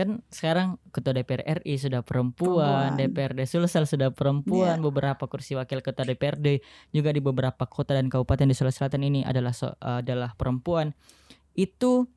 Kan 0.00 0.24
sekarang 0.32 0.68
ketua 0.88 1.12
DPR 1.12 1.60
RI 1.60 1.76
sudah 1.76 2.00
perempuan, 2.00 2.96
Perempuan. 2.96 3.12
DPRD 3.12 3.40
Sulsel 3.44 3.84
sudah 3.84 4.08
perempuan, 4.08 4.80
Iya. 4.80 4.82
beberapa 4.82 5.28
kursi 5.28 5.52
wakil 5.52 5.84
ketua 5.84 6.08
DPRD 6.08 6.64
juga 6.90 7.12
di 7.12 7.20
beberapa 7.20 7.68
kota 7.68 7.92
dan 7.92 8.08
kabupaten 8.08 8.48
di 8.48 8.56
Sulawesi 8.56 8.80
Selatan 8.80 9.04
ini 9.04 9.20
adalah 9.20 9.52
so- 9.52 9.76
adalah 9.78 10.32
perempuan. 10.32 10.96
Itu 11.52 12.08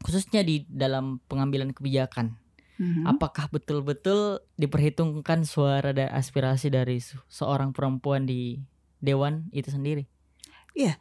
khususnya 0.00 0.44
di 0.44 0.68
dalam 0.68 1.24
pengambilan 1.24 1.72
kebijakan. 1.72 2.36
Mhm. 2.76 3.04
Apakah 3.06 3.48
betul-betul 3.48 4.40
diperhitungkan 4.56 5.44
suara 5.44 5.92
dan 5.92 6.08
aspirasi 6.10 6.68
dari 6.68 7.00
se- 7.00 7.16
seorang 7.28 7.72
perempuan 7.72 8.24
di 8.24 8.60
dewan 8.98 9.48
itu 9.50 9.68
sendiri? 9.68 10.04
Eh, 10.72 10.96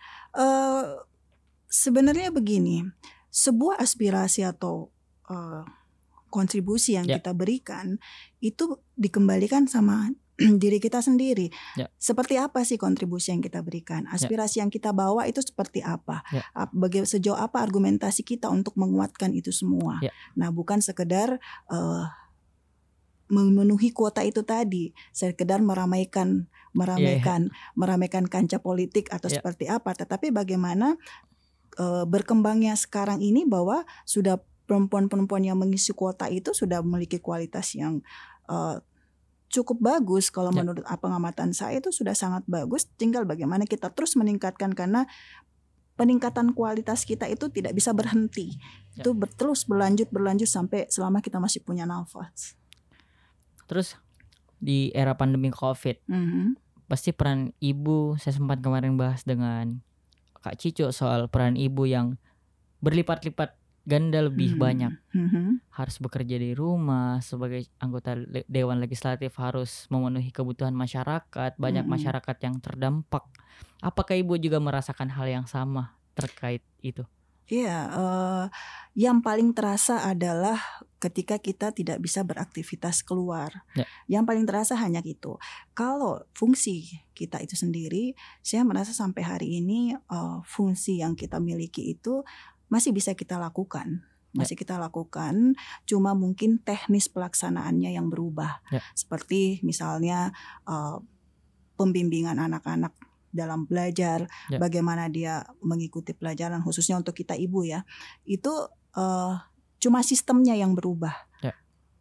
sebenarnya 1.66 2.30
begini, 2.30 2.84
sebuah 3.30 3.80
aspirasi 3.80 4.44
atau 4.44 4.92
eh, 5.30 5.62
kontribusi 6.30 6.94
yang 6.94 7.06
Ya. 7.06 7.18
kita 7.18 7.34
berikan 7.34 7.98
itu 8.40 8.78
dikembalikan 8.96 9.66
sama 9.66 10.14
diri 10.62 10.80
kita 10.80 11.04
sendiri. 11.04 11.52
Ya. 11.76 11.92
Seperti 11.98 12.40
apa 12.40 12.64
sih 12.64 12.80
kontribusi 12.80 13.34
yang 13.34 13.42
kita 13.42 13.60
berikan? 13.60 14.08
Aspirasi 14.08 14.64
yang 14.64 14.72
kita 14.72 14.96
bawa 14.96 15.28
itu 15.28 15.44
seperti 15.44 15.84
apa? 15.84 16.24
Ya. 16.32 16.48
Ap- 16.56 16.72
Baga- 16.72 17.04
sejauh 17.04 17.36
apa 17.36 17.60
argumentasi 17.60 18.24
kita 18.24 18.48
untuk 18.48 18.80
menguatkan 18.80 19.36
itu 19.36 19.52
semua? 19.52 20.00
Ya. 20.00 20.16
Nah, 20.40 20.48
bukan 20.50 20.80
sekedar 20.80 21.44
eh, 21.68 22.06
memenuhi 23.30 23.94
kuota 23.94 24.26
itu 24.26 24.42
tadi, 24.42 24.90
sekedar 25.12 25.62
meramaikan 25.62 26.50
meramaikan 26.74 27.50
meramaikan 27.74 28.26
kancah 28.26 28.58
politik 28.58 29.10
atau 29.10 29.30
Ya. 29.30 29.38
seperti 29.38 29.66
apa, 29.68 29.94
tetapi 29.94 30.32
bagaimana 30.32 30.98
eh, 31.78 32.04
berkembangnya 32.04 32.74
sekarang 32.74 33.22
ini 33.22 33.46
bahwa 33.46 33.86
sudah 34.04 34.42
perempuan-perempuan 34.70 35.42
yang 35.42 35.58
mengisi 35.58 35.90
kuota 35.92 36.30
itu 36.30 36.54
sudah 36.54 36.86
memiliki 36.86 37.18
kualitas 37.18 37.74
yang 37.74 38.06
eh, 38.46 38.78
cukup 39.50 39.82
bagus 39.82 40.30
kalau 40.30 40.54
Ya. 40.54 40.62
menurut 40.62 40.86
pengamatan 41.02 41.58
saya 41.58 41.82
itu 41.82 41.90
sudah 41.90 42.14
sangat 42.14 42.46
bagus 42.46 42.86
tinggal 43.02 43.26
bagaimana 43.26 43.66
kita 43.66 43.90
terus 43.90 44.14
meningkatkan 44.14 44.78
karena 44.78 45.10
peningkatan 45.98 46.54
kualitas 46.54 47.04
kita 47.04 47.26
itu 47.26 47.50
tidak 47.50 47.74
bisa 47.74 47.90
berhenti 47.92 48.62
Ya. 48.94 49.02
itu 49.02 49.10
terus 49.34 49.66
berlanjut 49.66 50.14
berlanjut 50.14 50.46
sampai 50.46 50.86
selama 50.94 51.20
kita 51.20 51.42
masih 51.42 51.66
punya 51.66 51.90
nafas 51.90 52.54
Terus 53.70 53.94
di 54.58 54.90
era 54.98 55.14
pandemi 55.14 55.54
Covid, 55.54 56.02
Mhm. 56.10 56.58
pasti 56.90 57.14
peran 57.14 57.54
ibu 57.62 58.18
saya 58.18 58.34
sempat 58.34 58.66
kemarin 58.66 58.98
bahas 58.98 59.22
dengan 59.22 59.86
Kak 60.42 60.58
Cico 60.58 60.90
soal 60.90 61.30
peran 61.30 61.54
ibu 61.54 61.86
yang 61.86 62.18
berlipat-lipat 62.82 63.59
ganda 63.90 64.22
lebih 64.22 64.54
Mhm. 64.54 64.60
banyak 64.62 64.94
Mhm. 65.18 65.74
harus 65.74 65.98
bekerja 65.98 66.38
di 66.38 66.54
rumah 66.54 67.18
sebagai 67.26 67.66
anggota 67.82 68.14
le- 68.14 68.46
dewan 68.46 68.78
legislatif 68.78 69.34
harus 69.42 69.90
memenuhi 69.90 70.30
kebutuhan 70.30 70.78
masyarakat 70.78 71.58
banyak 71.58 71.84
Mm-mm. 71.84 71.96
masyarakat 71.98 72.38
yang 72.46 72.62
terdampak 72.62 73.26
apakah 73.82 74.14
ibu 74.14 74.38
juga 74.38 74.62
merasakan 74.62 75.10
hal 75.10 75.26
yang 75.26 75.46
sama 75.50 75.98
terkait 76.14 76.62
itu 76.86 77.02
Iya, 77.50 77.90
eh, 77.90 78.46
yang 78.94 79.26
paling 79.26 79.58
terasa 79.58 80.06
adalah 80.06 80.62
ketika 81.02 81.42
kita 81.42 81.74
tidak 81.74 81.98
bisa 81.98 82.22
beraktivitas 82.22 83.02
keluar. 83.02 83.66
Ya. 83.74 83.90
Yang 84.06 84.24
paling 84.30 84.46
terasa 84.46 84.78
hanya 84.78 85.02
itu. 85.02 85.34
Kalau 85.74 86.22
fungsi 86.38 87.02
kita 87.18 87.42
itu 87.42 87.58
sendiri, 87.58 88.14
saya 88.46 88.62
merasa 88.62 88.94
sampai 88.94 89.26
hari 89.26 89.66
ini 89.66 89.98
eh, 89.98 90.38
fungsi 90.46 91.02
yang 91.02 91.18
kita 91.18 91.42
miliki 91.42 91.98
itu 91.98 92.22
masih 92.70 92.94
bisa 92.96 93.14
kita 93.18 93.36
lakukan. 93.36 94.06
Masih 94.30 94.54
kita 94.54 94.78
lakukan, 94.78 95.58
cuma 95.90 96.14
mungkin 96.14 96.62
teknis 96.62 97.10
pelaksanaannya 97.10 97.98
yang 97.98 98.14
berubah. 98.14 98.62
Ya. 98.70 98.78
Seperti 98.94 99.58
misalnya 99.66 100.30
eh, 100.70 100.98
pembimbingan 101.74 102.38
anak-anak 102.38 102.94
dalam 103.34 103.66
belajar, 103.66 104.30
Ya. 104.54 104.58
bagaimana 104.62 105.10
dia 105.10 105.46
mengikuti 105.66 106.14
pelajaran 106.14 106.62
khususnya 106.62 106.98
untuk 107.02 107.18
kita 107.18 107.34
ibu 107.34 107.66
ya. 107.66 107.82
Itu 108.22 108.70
eh, 108.94 109.34
cuma 109.82 110.06
sistemnya 110.06 110.54
yang 110.54 110.78
berubah. 110.78 111.29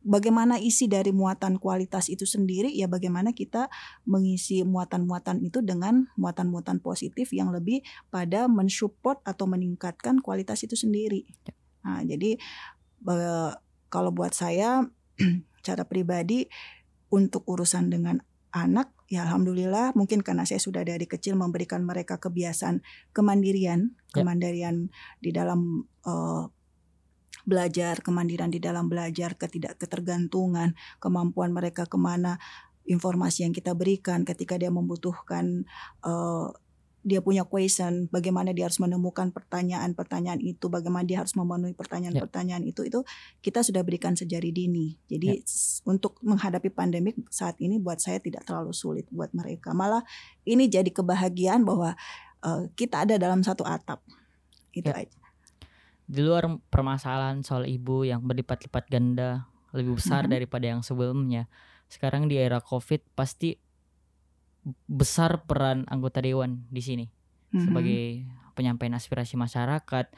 Ya. 0.08 0.16
Bagaimana 0.16 0.56
isi 0.56 0.88
dari 0.88 1.12
muatan 1.12 1.60
kualitas 1.60 2.08
itu 2.08 2.24
sendiri 2.24 2.72
ya 2.72 2.88
bagaimana 2.88 3.36
kita 3.36 3.68
mengisi 4.08 4.64
muatan-muatan 4.64 5.44
itu 5.44 5.60
dengan 5.60 6.08
muatan-muatan 6.16 6.80
positif 6.80 7.36
yang 7.36 7.52
lebih 7.52 7.84
pada 8.08 8.48
mensupport 8.48 9.20
atau 9.28 9.44
meningkatkan 9.44 10.24
kualitas 10.24 10.64
itu 10.64 10.80
sendiri. 10.80 11.28
Ya. 11.44 11.52
Nah, 11.84 12.00
jadi 12.08 12.40
eh, 13.04 13.52
kalau 13.92 14.10
buat 14.16 14.32
saya 14.32 14.88
cara 15.66 15.84
pribadi 15.84 16.48
untuk 17.12 17.44
urusan 17.44 17.92
dengan 17.92 18.24
anak 18.52 18.96
ya 19.12 19.28
alhamdulillah 19.28 19.92
mungkin 19.92 20.24
karena 20.24 20.44
saya 20.48 20.60
sudah 20.60 20.84
dari 20.84 21.04
kecil 21.04 21.36
memberikan 21.36 21.84
mereka 21.84 22.16
kebiasaan 22.16 22.80
kemandirian 23.12 23.92
Ya. 24.08 24.24
kemandirian 24.24 24.88
di 25.20 25.36
dalam 25.36 25.84
eh, 26.08 26.44
belajar 27.48 28.04
kemandirian 28.04 28.52
di 28.52 28.60
dalam 28.60 28.92
belajar 28.92 29.32
ketidak 29.40 29.80
ketergantungan 29.80 30.76
kemampuan 31.00 31.50
mereka 31.56 31.88
ke 31.88 31.96
mana 31.96 32.36
informasi 32.84 33.48
yang 33.48 33.56
kita 33.56 33.72
berikan 33.72 34.28
ketika 34.28 34.60
dia 34.60 34.68
membutuhkan 34.68 35.64
eh, 36.04 36.48
dia 37.08 37.22
punya 37.24 37.46
question 37.46 38.10
bagaimana 38.12 38.52
dia 38.52 38.68
harus 38.68 38.82
menemukan 38.82 39.30
pertanyaan-pertanyaan 39.32 40.42
itu 40.44 40.68
bagaimana 40.68 41.06
dia 41.06 41.22
harus 41.24 41.32
memenuhi 41.38 41.72
pertanyaan-pertanyaan 41.72 42.66
itu 42.68 42.84
itu 42.84 43.00
kita 43.40 43.62
sudah 43.64 43.80
berikan 43.86 44.12
sejari 44.18 44.50
dini. 44.52 44.98
Jadi 45.08 45.40
s- 45.46 45.80
untuk 45.88 46.18
menghadapi 46.20 46.68
pandemik 46.74 47.16
saat 47.32 47.56
ini 47.62 47.78
buat 47.80 48.02
saya 48.02 48.18
tidak 48.20 48.44
terlalu 48.44 48.74
sulit 48.76 49.06
buat 49.14 49.30
mereka. 49.32 49.72
Malah 49.72 50.02
ini 50.44 50.68
jadi 50.68 50.90
kebahagiaan 50.90 51.62
bahwa 51.64 51.94
eh, 52.44 52.62
kita 52.76 53.06
ada 53.08 53.14
dalam 53.16 53.40
satu 53.46 53.62
atap. 53.64 54.02
Itu 54.74 54.90
Ya. 54.92 55.06
aja 55.06 55.27
di 56.08 56.24
luar 56.24 56.48
permasalahan 56.72 57.44
soal 57.44 57.68
ibu 57.68 58.02
yang 58.08 58.24
berlipat-lipat 58.24 58.88
ganda 58.88 59.44
lebih 59.76 60.00
besar 60.00 60.24
daripada 60.32 60.64
yang 60.64 60.80
sebelumnya. 60.80 61.46
Sekarang 61.92 62.26
di 62.26 62.40
era 62.40 62.64
covid 62.64 63.04
pasti 63.12 63.60
besar 64.88 65.44
peran 65.44 65.84
anggota 65.88 66.24
dewan 66.24 66.64
di 66.72 66.80
sini. 66.80 67.06
Sebagai 67.52 68.24
penyampaian 68.56 68.96
aspirasi 68.96 69.36
masyarakat 69.36 70.08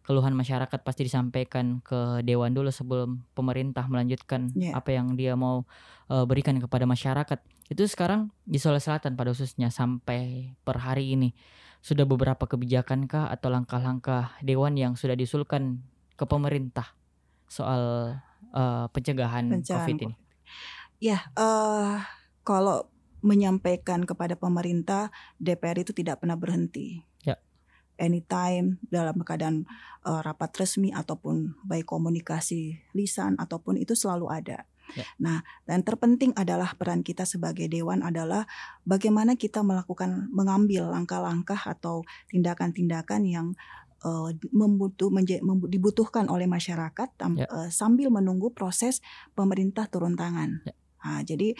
keluhan 0.00 0.32
masyarakat 0.32 0.80
pasti 0.80 1.06
disampaikan 1.06 1.84
ke 1.84 2.24
dewan 2.24 2.56
dulu 2.56 2.72
sebelum 2.72 3.22
pemerintah 3.36 3.84
melanjutkan 3.86 4.48
Ya. 4.56 4.74
apa 4.74 4.96
yang 4.96 5.14
dia 5.14 5.36
mau 5.36 5.68
eh, 6.10 6.24
berikan 6.26 6.56
kepada 6.58 6.88
masyarakat. 6.88 7.38
Itu 7.70 7.86
sekarang 7.86 8.34
di 8.42 8.58
Sulawesi 8.58 8.90
Selatan 8.90 9.14
pada 9.14 9.30
khususnya 9.30 9.70
sampai 9.70 10.56
per 10.66 10.82
hari 10.82 11.14
ini 11.14 11.30
sudah 11.80 12.04
beberapa 12.04 12.44
kebijakan 12.44 13.08
kah 13.08 13.32
atau 13.32 13.48
langkah-langkah 13.48 14.36
dewan 14.44 14.76
yang 14.76 14.94
sudah 14.94 15.16
diusulkan 15.16 15.80
ke 16.16 16.24
pemerintah 16.28 16.92
soal 17.48 18.14
eh, 18.52 18.86
pencegahan, 18.92 19.48
Pencegahan 19.48 19.88
COVID 19.88 19.98
ini 20.04 20.14
Ya, 21.00 21.32
eh 21.32 21.96
kalau 22.44 22.92
menyampaikan 23.24 24.04
kepada 24.04 24.36
pemerintah, 24.36 25.08
DPR 25.40 25.80
itu 25.80 25.96
tidak 25.96 26.20
pernah 26.20 26.36
berhenti. 26.36 27.00
Ya. 27.24 27.40
Anytime 27.96 28.80
dalam 28.92 29.24
keadaan 29.24 29.64
eh, 30.04 30.20
rapat 30.20 30.52
resmi 30.60 30.92
ataupun 30.92 31.56
baik 31.64 31.88
komunikasi 31.88 32.84
lisan 32.92 33.40
ataupun 33.40 33.80
itu 33.80 33.96
selalu 33.96 34.28
ada. 34.28 34.68
Ya. 34.96 35.04
Nah, 35.22 35.38
dan 35.68 35.82
terpenting 35.86 36.32
adalah 36.34 36.74
peran 36.74 37.02
kita 37.04 37.24
sebagai 37.28 37.66
dewan 37.66 38.02
adalah 38.02 38.46
bagaimana 38.86 39.34
kita 39.36 39.62
melakukan 39.62 40.28
mengambil 40.30 40.90
langkah-langkah 40.90 41.58
atau 41.58 42.02
tindakan-tindakan 42.32 43.22
yang 43.26 43.48
eh, 44.00 44.32
membutuh 44.48 45.12
menje- 45.12 45.44
membu- 45.44 45.68
dibutuhkan 45.68 46.24
oleh 46.32 46.48
masyarakat 46.48 47.08
tam- 47.20 47.36
Ya. 47.36 47.44
eh, 47.44 47.68
sambil 47.68 48.08
menunggu 48.08 48.48
proses 48.48 49.04
pemerintah 49.36 49.92
turun 49.92 50.16
tangan. 50.16 50.64
Ya. 50.64 50.72
Nah, 51.04 51.20
jadi 51.20 51.52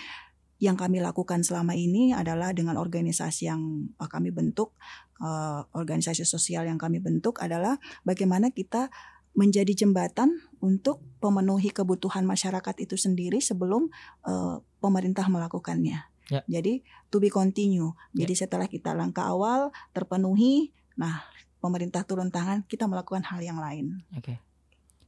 yang 0.60 0.76
kami 0.76 1.00
lakukan 1.00 1.40
selama 1.40 1.72
ini 1.72 2.12
adalah 2.12 2.52
dengan 2.52 2.76
organisasi 2.76 3.48
yang 3.48 3.88
uh, 3.96 4.04
kami 4.04 4.28
bentuk, 4.28 4.76
uh, 5.24 5.64
organisasi 5.72 6.28
sosial 6.28 6.68
yang 6.68 6.76
kami 6.76 7.00
bentuk 7.00 7.40
adalah 7.40 7.80
bagaimana 8.04 8.52
kita 8.52 8.92
menjadi 9.34 9.72
jembatan 9.86 10.42
untuk 10.58 11.00
memenuhi 11.22 11.70
kebutuhan 11.70 12.26
masyarakat 12.26 12.74
itu 12.82 12.98
sendiri 12.98 13.38
sebelum 13.38 13.88
uh, 14.26 14.58
pemerintah 14.82 15.24
melakukannya. 15.30 16.02
Ya. 16.30 16.40
Jadi 16.46 16.86
to 17.10 17.18
be 17.18 17.26
continue. 17.26 17.90
Jadi 18.14 18.34
setelah 18.38 18.70
kita 18.70 18.94
langkah 18.94 19.26
awal 19.26 19.74
terpenuhi, 19.90 20.70
nah 20.94 21.26
pemerintah 21.58 22.06
turun 22.06 22.30
tangan, 22.30 22.62
kita 22.66 22.86
melakukan 22.86 23.26
hal 23.26 23.42
yang 23.42 23.58
lain. 23.58 24.02
Oke, 24.14 24.38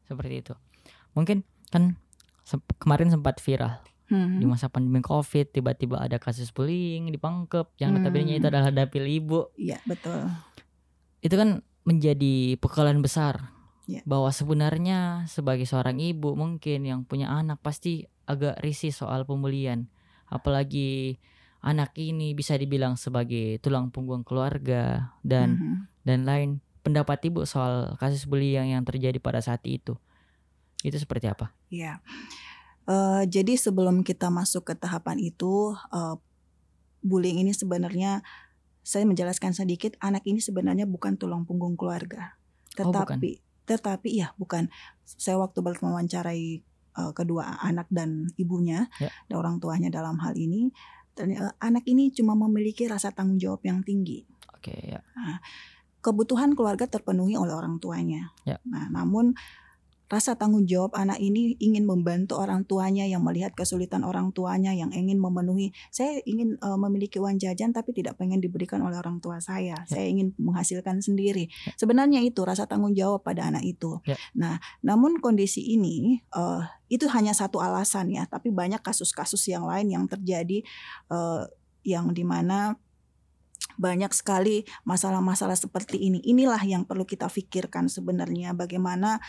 seperti 0.07 0.43
itu. 0.43 0.55
Mungkin 1.15 1.47
kan 1.71 1.95
sem- 2.43 2.65
kemarin 2.79 3.09
sempat 3.11 3.39
viral 3.39 3.81
Hmm. 4.13 4.37
di 4.37 4.45
masa 4.45 4.69
pandemi 4.69 5.01
COVID 5.01 5.57
tiba-tiba 5.57 5.97
ada 5.97 6.21
kasus 6.21 6.53
bullying 6.53 7.09
di 7.09 7.17
Pangkep 7.17 7.81
yang 7.81 7.97
Hmm. 7.97 8.05
notabene 8.05 8.37
itu 8.37 8.45
adalah 8.45 8.69
dapil 8.69 9.09
ibu. 9.09 9.49
Iya 9.57 9.81
betul. 9.89 10.29
Itu 11.25 11.33
kan 11.33 11.65
menjadi 11.89 12.61
pukulan 12.61 13.01
besar 13.01 13.57
Ya. 13.91 13.99
bahwa 14.07 14.31
sebenarnya 14.31 15.27
sebagai 15.27 15.67
seorang 15.67 15.99
ibu 15.99 16.39
mungkin 16.39 16.87
yang 16.87 17.03
punya 17.03 17.27
anak 17.35 17.59
pasti 17.67 18.07
agak 18.31 18.63
risih 18.63 18.95
soal 18.95 19.27
pembulian. 19.27 19.91
Apalagi 20.31 21.19
anak 21.63 21.91
ini 21.99 22.31
bisa 22.35 22.55
dibilang 22.55 22.95
sebagai 22.95 23.59
tulang 23.59 23.91
punggung 23.91 24.23
keluarga 24.23 25.15
dan 25.27 25.59
Mhm. 25.59 25.75
dan 26.07 26.19
lain 26.23 26.51
pendapat 26.83 27.27
ibu 27.27 27.47
soal 27.47 27.95
kasus 27.99 28.27
bullying 28.27 28.75
yang 28.75 28.87
terjadi 28.87 29.19
pada 29.19 29.39
saat 29.43 29.63
itu. 29.67 29.99
Itu 30.83 30.99
seperti 30.99 31.31
apa? 31.31 31.55
Iya. 31.71 32.03
Eh, 32.87 33.23
jadi 33.31 33.55
sebelum 33.55 34.03
kita 34.03 34.27
masuk 34.31 34.67
ke 34.67 34.75
tahapan 34.75 35.23
itu, 35.23 35.75
eh, 35.95 36.17
bullying 37.03 37.39
ini 37.47 37.55
sebenarnya 37.55 38.23
saya 38.83 39.07
menjelaskan 39.07 39.55
sedikit, 39.55 39.95
anak 40.03 40.27
ini 40.27 40.43
sebenarnya 40.43 40.91
bukan 40.91 41.15
tulang 41.15 41.47
punggung 41.47 41.79
keluarga, 41.79 42.35
Oh, 42.83 42.91
bukan. 42.91 43.23
Tetapi 43.69 44.09
ya 44.13 44.35
bukan. 44.39 44.69
Saya 45.05 45.37
waktu 45.37 45.61
mewawancarai 45.61 46.65
uh, 46.97 47.13
kedua 47.13 47.61
anak 47.61 47.89
dan 47.93 48.33
ibunya, 48.41 48.89
Ya. 48.97 49.13
dan 49.29 49.35
orang 49.39 49.57
tuanya 49.61 49.93
dalam 49.93 50.17
hal 50.21 50.33
ini, 50.37 50.73
ternyata 51.13 51.53
anak 51.61 51.85
ini 51.85 52.09
cuma 52.13 52.33
memiliki 52.33 52.89
rasa 52.89 53.13
tanggung 53.13 53.37
jawab 53.37 53.61
yang 53.65 53.85
tinggi. 53.85 54.25
Oke, 54.57 54.73
ya. 54.97 55.01
Kebutuhan 56.03 56.59
keluarga 56.59 56.89
terpenuhi 56.91 57.39
oleh 57.39 57.55
orang 57.55 57.79
tuanya. 57.79 58.35
Ya. 58.43 58.59
Nah, 58.67 58.91
namun 58.91 59.37
rasa 60.13 60.37
tanggung 60.37 60.69
jawab 60.69 60.93
anak 60.93 61.17
ini 61.25 61.57
ingin 61.57 61.89
membantu 61.89 62.37
orang 62.37 62.69
tuanya 62.69 63.09
yang 63.09 63.25
melihat 63.25 63.57
kesulitan 63.57 64.05
orang 64.05 64.29
tuanya 64.37 64.77
yang 64.77 64.93
ingin 64.93 65.17
memenuhi. 65.17 65.73
Saya 65.89 66.21
ingin 66.29 66.61
uh, 66.61 66.77
memiliki 66.77 67.17
uang 67.17 67.41
jajan 67.41 67.73
tapi 67.73 67.97
tidak 67.97 68.21
pengen 68.21 68.37
diberikan 68.45 68.85
oleh 68.85 69.01
orang 69.01 69.25
tua 69.25 69.41
saya. 69.41 69.73
Ya. 69.73 69.89
Saya 69.89 70.13
ingin 70.13 70.37
menghasilkan 70.37 71.01
sendiri. 71.01 71.49
Ya. 71.49 71.73
Sebenarnya 71.81 72.21
itu 72.21 72.45
rasa 72.45 72.69
tanggung 72.69 72.93
jawab 72.93 73.25
pada 73.25 73.49
anak 73.49 73.65
itu. 73.65 74.05
Ya. 74.05 74.21
Nah, 74.37 74.61
namun 74.85 75.17
kondisi 75.25 75.65
ini 75.65 76.21
uh, 76.37 76.61
itu 76.93 77.09
hanya 77.09 77.33
satu 77.33 77.65
alasan 77.65 78.13
ya, 78.13 78.29
tapi 78.29 78.53
banyak 78.53 78.85
kasus-kasus 78.85 79.41
yang 79.49 79.65
lain 79.65 79.89
yang 79.89 80.05
terjadi 80.05 80.61
uh, 81.09 81.49
yang 81.89 82.13
di 82.13 82.21
mana 82.21 82.77
banyak 83.81 84.13
sekali 84.13 84.69
masalah-masalah 84.85 85.57
seperti 85.57 85.97
ini. 85.97 86.21
Inilah 86.21 86.61
yang 86.69 86.85
perlu 86.85 87.09
kita 87.09 87.33
pikirkan 87.33 87.89
sebenarnya 87.89 88.53
bagaimana 88.53 89.25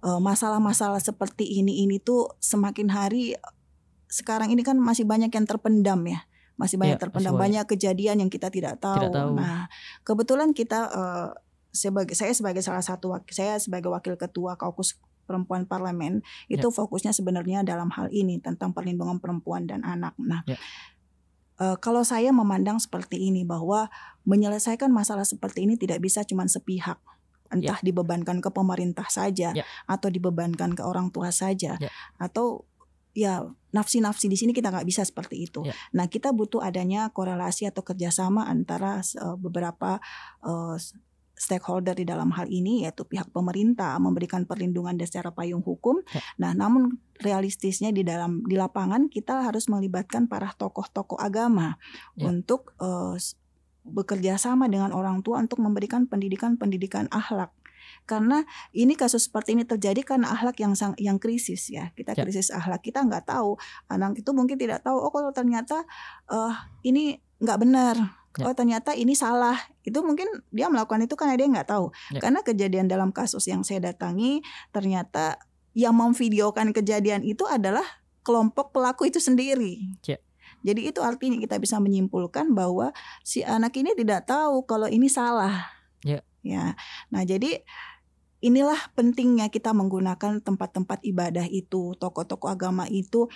masalah-masalah 0.00 1.00
seperti 1.00 1.44
ini 1.44 1.84
ini 1.84 2.00
tuh 2.00 2.32
semakin 2.40 2.88
hari 2.88 3.36
sekarang 4.10 4.50
ini 4.50 4.64
kan 4.66 4.74
masih 4.80 5.06
banyak 5.06 5.30
yang 5.30 5.46
terpendam 5.46 6.00
ya. 6.08 6.24
Masih 6.58 6.76
banyak 6.76 7.00
Iya, 7.00 7.02
terpendam 7.08 7.40
banyak 7.40 7.64
kejadian 7.64 8.20
yang 8.20 8.28
kita 8.28 8.52
tidak 8.52 8.82
tahu. 8.82 9.00
Tidak 9.00 9.12
tahu. 9.16 9.32
Nah, 9.38 9.70
kebetulan 10.04 10.52
kita 10.52 10.92
eh, 10.92 11.28
sebagai 11.72 12.12
saya 12.18 12.34
sebagai 12.34 12.60
salah 12.60 12.82
satu 12.82 13.14
wakil 13.14 13.32
saya 13.32 13.56
sebagai 13.62 13.88
wakil 13.88 14.18
ketua 14.18 14.58
kaukus 14.58 14.98
perempuan 15.24 15.62
parlemen 15.62 16.26
itu 16.50 16.66
Ya. 16.66 16.74
fokusnya 16.74 17.14
sebenarnya 17.14 17.62
dalam 17.62 17.86
hal 17.94 18.10
ini 18.10 18.42
tentang 18.42 18.74
perlindungan 18.74 19.22
perempuan 19.22 19.70
dan 19.70 19.86
anak. 19.86 20.18
Nah, 20.18 20.42
Ya. 20.44 20.58
Eh, 21.60 21.76
kalau 21.78 22.00
saya 22.02 22.32
memandang 22.32 22.80
seperti 22.80 23.20
ini 23.20 23.44
bahwa 23.44 23.92
menyelesaikan 24.24 24.88
masalah 24.88 25.28
seperti 25.28 25.68
ini 25.68 25.76
tidak 25.76 26.00
bisa 26.00 26.24
cuma 26.24 26.48
sepihak 26.48 26.96
entah 27.50 27.78
dibebankan 27.82 28.38
ke 28.38 28.50
pemerintah 28.50 29.06
saja 29.10 29.50
Ya. 29.52 29.66
atau 29.86 30.08
dibebankan 30.08 30.72
ke 30.78 30.82
orang 30.86 31.10
tua 31.10 31.34
saja 31.34 31.74
Ya. 31.76 31.90
atau 32.16 32.64
ya 33.10 33.42
nafsi-nafsi 33.74 34.30
di 34.30 34.38
sini 34.38 34.54
kita 34.54 34.70
nggak 34.70 34.86
bisa 34.86 35.02
seperti 35.02 35.42
itu. 35.50 35.66
Ya. 35.66 35.74
Nah 35.98 36.06
kita 36.06 36.30
butuh 36.30 36.62
adanya 36.62 37.10
korelasi 37.10 37.66
atau 37.66 37.82
kerjasama 37.82 38.46
antara 38.46 39.02
eh, 39.02 39.36
beberapa 39.36 39.98
eh, 40.46 40.76
stakeholder 41.40 41.96
di 41.96 42.04
dalam 42.04 42.36
hal 42.36 42.52
ini 42.52 42.84
yaitu 42.84 43.08
pihak 43.08 43.32
pemerintah 43.32 43.96
memberikan 43.96 44.44
perlindungan 44.44 45.00
dan 45.00 45.08
secara 45.08 45.32
payung 45.32 45.64
hukum. 45.64 46.04
Ya. 46.12 46.20
Nah, 46.36 46.52
namun 46.52 47.00
realistisnya 47.16 47.96
di 47.96 48.04
dalam 48.04 48.44
di 48.44 48.60
lapangan 48.60 49.08
kita 49.08 49.48
harus 49.48 49.64
melibatkan 49.72 50.28
para 50.28 50.52
tokoh-tokoh 50.52 51.16
agama 51.16 51.80
Ya. 52.14 52.28
untuk 52.28 52.76
eh, 52.76 53.16
bekerja 53.84 54.36
sama 54.36 54.68
dengan 54.68 54.92
orang 54.92 55.24
tua 55.24 55.40
untuk 55.40 55.60
memberikan 55.62 56.04
pendidikan-pendidikan 56.06 57.08
akhlak. 57.10 57.50
Karena 58.06 58.42
ini 58.74 58.94
kasus 58.94 59.26
seperti 59.30 59.54
ini 59.54 59.64
terjadi 59.66 60.02
karena 60.02 60.30
akhlak 60.34 60.58
yang 60.62 60.74
sang, 60.74 60.94
yang 60.98 61.18
krisis 61.18 61.70
ya. 61.70 61.90
Kita 61.94 62.14
Ya. 62.14 62.22
krisis 62.22 62.50
akhlak. 62.50 62.82
Kita 62.82 63.02
nggak 63.02 63.26
tahu 63.28 63.58
anak 63.90 64.18
itu 64.18 64.30
mungkin 64.34 64.56
tidak 64.58 64.82
tahu 64.82 64.98
oh 64.98 65.10
kalau 65.10 65.30
ternyata 65.34 65.84
eh 66.30 66.54
ini 66.86 67.18
nggak 67.42 67.58
benar. 67.60 67.96
Ya. 68.38 68.46
Oh 68.46 68.54
ternyata 68.54 68.94
ini 68.94 69.18
salah. 69.18 69.58
Itu 69.82 70.06
mungkin 70.06 70.30
dia 70.54 70.70
melakukan 70.70 71.02
itu 71.02 71.18
karena 71.18 71.34
dia 71.34 71.48
nggak 71.50 71.68
tahu. 71.70 71.90
Ya. 72.14 72.20
Karena 72.22 72.40
kejadian 72.46 72.86
dalam 72.86 73.10
kasus 73.10 73.46
yang 73.50 73.66
saya 73.66 73.82
datangi 73.90 74.42
ternyata 74.70 75.38
yang 75.74 75.94
memvideokan 75.94 76.74
kejadian 76.74 77.22
itu 77.22 77.46
adalah 77.46 77.84
kelompok 78.22 78.70
pelaku 78.74 79.10
itu 79.10 79.18
sendiri. 79.18 79.82
Ya. 80.06 80.18
Jadi 80.60 80.92
itu 80.92 81.00
artinya 81.00 81.40
kita 81.40 81.56
bisa 81.56 81.80
menyimpulkan 81.80 82.52
bahwa 82.52 82.92
si 83.24 83.40
anak 83.40 83.76
ini 83.80 83.96
tidak 83.96 84.28
tahu 84.28 84.64
kalau 84.68 84.86
ini 84.86 85.08
salah. 85.08 85.72
Ya. 86.04 86.20
Ya. 86.40 86.76
Nah, 87.12 87.24
jadi 87.24 87.60
inilah 88.40 88.80
pentingnya 88.96 89.52
kita 89.52 89.76
menggunakan 89.76 90.40
tempat-tempat 90.40 91.04
ibadah 91.04 91.44
itu, 91.48 91.92
tokoh-tokoh 92.00 92.48
agama 92.48 92.88
itu 92.88 93.28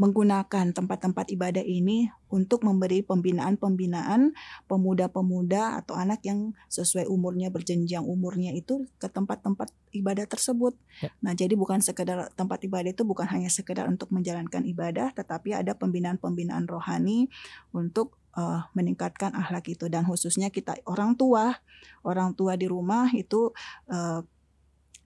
menggunakan 0.00 0.72
tempat-tempat 0.72 1.28
ibadah 1.28 1.60
ini 1.60 2.08
untuk 2.32 2.64
memberi 2.64 3.04
pembinaan-pembinaan 3.04 4.32
pemuda-pemuda 4.64 5.84
atau 5.84 5.92
anak 5.92 6.24
yang 6.24 6.56
sesuai 6.72 7.04
umurnya 7.04 7.52
berjenjang 7.52 8.00
umurnya 8.08 8.56
itu 8.56 8.88
ke 8.96 9.12
tempat-tempat 9.12 9.68
ibadah 9.92 10.24
tersebut. 10.24 10.72
Ya. 11.04 11.12
Nah, 11.20 11.36
jadi 11.36 11.52
bukan 11.52 11.84
sekedar 11.84 12.32
tempat 12.32 12.64
ibadah 12.64 12.96
itu 12.96 13.04
bukan 13.04 13.28
hanya 13.28 13.52
sekedar 13.52 13.84
untuk 13.92 14.08
menjalankan 14.08 14.64
ibadah, 14.64 15.12
tetapi 15.12 15.52
ada 15.52 15.76
pembinaan-pembinaan 15.76 16.64
rohani 16.64 17.28
untuk 17.76 18.16
eh, 18.40 18.64
meningkatkan 18.72 19.36
akhlak 19.36 19.68
itu 19.68 19.92
dan 19.92 20.08
khususnya 20.08 20.48
kita 20.48 20.80
orang 20.88 21.12
tua, 21.20 21.60
orang 22.08 22.32
tua 22.32 22.56
di 22.56 22.64
rumah 22.64 23.12
itu 23.12 23.52
eh, 23.92 24.24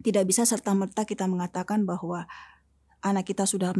tidak 0.06 0.24
bisa 0.30 0.46
serta 0.46 0.70
merta 0.70 1.02
kita 1.02 1.26
mengatakan 1.26 1.82
bahwa 1.82 2.30
anak 3.02 3.26
kita 3.26 3.42
sudah 3.42 3.74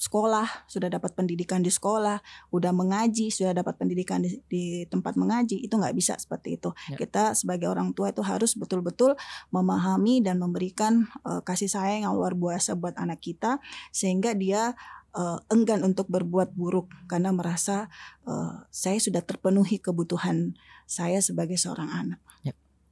sekolah, 0.00 0.64
sudah 0.64 0.88
dapat 0.88 1.12
pendidikan 1.12 1.60
di 1.60 1.68
sekolah, 1.68 2.24
udah 2.48 2.72
mengaji, 2.72 3.28
sudah 3.28 3.52
dapat 3.52 3.76
pendidikan 3.76 4.24
di, 4.24 4.40
di 4.48 4.88
tempat 4.88 5.20
mengaji, 5.20 5.60
itu 5.60 5.76
nggak 5.76 5.92
bisa 5.92 6.16
seperti 6.16 6.56
itu. 6.56 6.72
Ya. 6.88 6.96
Kita 6.96 7.36
sebagai 7.36 7.68
orang 7.68 7.92
tua 7.92 8.08
itu 8.08 8.24
harus 8.24 8.56
betul-betul 8.56 9.12
memahami 9.52 10.24
dan 10.24 10.40
memberikan 10.40 11.04
eh, 11.28 11.44
kasih 11.44 11.68
sayang 11.68 12.08
yang 12.08 12.14
luar 12.16 12.32
biasa 12.32 12.80
buat 12.80 12.96
anak 12.96 13.20
kita, 13.20 13.60
sehingga 13.92 14.32
dia 14.32 14.72
eh, 15.12 15.38
enggan 15.52 15.84
untuk 15.84 16.08
berbuat 16.08 16.56
buruk 16.56 16.88
karena 17.04 17.28
merasa 17.36 17.92
eh, 18.24 18.56
saya 18.72 18.96
sudah 18.96 19.20
terpenuhi 19.20 19.76
kebutuhan 19.76 20.56
saya 20.88 21.20
sebagai 21.20 21.60
seorang 21.60 21.92
anak. 21.92 22.20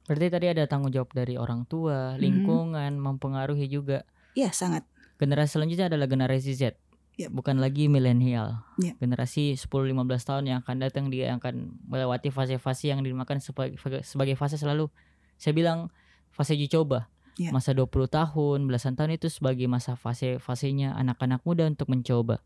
Berarti 0.09 0.25
tadi 0.33 0.49
ada 0.49 0.65
tanggung 0.65 0.89
jawab 0.89 1.13
dari 1.13 1.37
orang 1.37 1.69
tua, 1.69 2.17
Mhm. 2.17 2.17
lingkungan, 2.17 2.91
mempengaruhi 2.97 3.69
juga. 3.69 4.01
Iya 4.33 4.49
sangat. 4.49 4.81
Generasi 5.21 5.53
selanjutnya 5.53 5.85
adalah 5.85 6.09
generasi 6.09 6.57
Z. 6.57 6.73
Yep. 7.19 7.35
Bukan 7.35 7.59
lagi 7.59 7.91
milenial. 7.91 8.63
Yep. 8.79 9.03
Generasi 9.03 9.59
10-15 9.59 10.23
tahun 10.23 10.43
yang 10.47 10.57
akan 10.63 10.75
datang 10.79 11.11
dia 11.11 11.35
akan 11.35 11.75
melewati 11.83 12.31
fase-fase 12.31 12.95
yang 12.95 13.03
dimakan 13.03 13.43
sebagai, 13.43 13.75
sebagai 14.07 14.39
fase 14.39 14.55
selalu 14.55 14.87
saya 15.35 15.51
bilang 15.51 15.91
fase 16.31 16.55
uji 16.55 16.71
coba. 16.71 17.11
Yep. 17.35 17.51
Masa 17.51 17.71
20 17.75 18.07
tahun, 18.07 18.59
belasan 18.67 18.95
tahun 18.95 19.19
itu 19.19 19.27
sebagai 19.27 19.67
masa 19.67 19.99
fase-fasenya 19.99 20.95
anak-anak 20.95 21.43
muda 21.43 21.67
untuk 21.67 21.91
mencoba. 21.91 22.39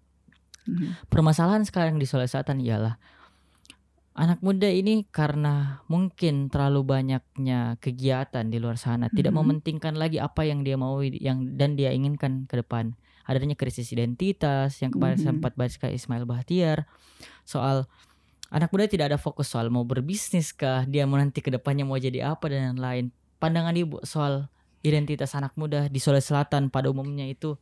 Mhm. 0.65 1.09
Permasalahan 1.09 1.65
sekarang 1.65 1.97
di 2.01 2.05
Sulawesi 2.05 2.37
Selatan 2.37 2.61
ialah 2.63 2.97
anak 4.13 4.45
muda 4.45 4.69
ini 4.69 5.09
karena 5.09 5.81
mungkin 5.89 6.53
terlalu 6.53 6.85
banyaknya 6.85 7.81
kegiatan 7.81 8.45
di 8.45 8.61
luar 8.61 8.77
sana, 8.77 9.09
tidak 9.09 9.33
Mhm. 9.33 9.39
mementingkan 9.41 9.97
lagi 9.97 10.21
apa 10.21 10.45
yang 10.45 10.61
dia 10.61 10.77
mau 10.77 11.01
yang 11.01 11.57
dan 11.57 11.73
dia 11.73 11.89
inginkan 11.89 12.45
ke 12.45 12.61
depan. 12.61 12.93
Adanya 13.23 13.55
krisis 13.55 13.87
identitas 13.89 14.79
yang 14.83 14.91
kemarin 14.91 15.15
Mhm. 15.15 15.25
sempat 15.25 15.55
bahas 15.55 15.79
ke 15.79 15.87
Ismail 15.87 16.27
Bahtiar 16.27 16.85
soal 17.43 17.87
anak 18.49 18.69
muda 18.69 18.85
tidak 18.85 19.09
ada 19.09 19.17
fokus 19.17 19.49
soal 19.49 19.73
mau 19.73 19.81
berbisnis 19.81 20.53
kah, 20.53 20.85
dia 20.85 21.07
mau 21.09 21.17
nanti 21.17 21.41
ke 21.41 21.49
depannya 21.49 21.87
mau 21.87 21.97
jadi 21.97 22.35
apa 22.35 22.45
dan 22.51 22.75
lain-lain. 22.77 23.09
Pandangan 23.39 23.73
Ibu 23.73 24.05
soal 24.05 24.47
identitas 24.83 25.33
anak 25.33 25.55
muda 25.55 25.87
di 25.87 25.97
Sulawesi 25.97 26.29
Selatan 26.35 26.67
pada 26.69 26.91
umumnya 26.91 27.25
itu 27.25 27.55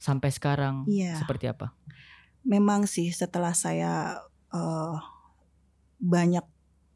sampai 0.00 0.32
sekarang 0.32 0.84
Iya. 0.90 1.20
seperti 1.20 1.48
apa? 1.48 1.70
Memang 2.44 2.84
sih 2.84 3.08
setelah 3.14 3.52
saya 3.54 4.20
eh, 4.50 4.96
banyak 5.98 6.44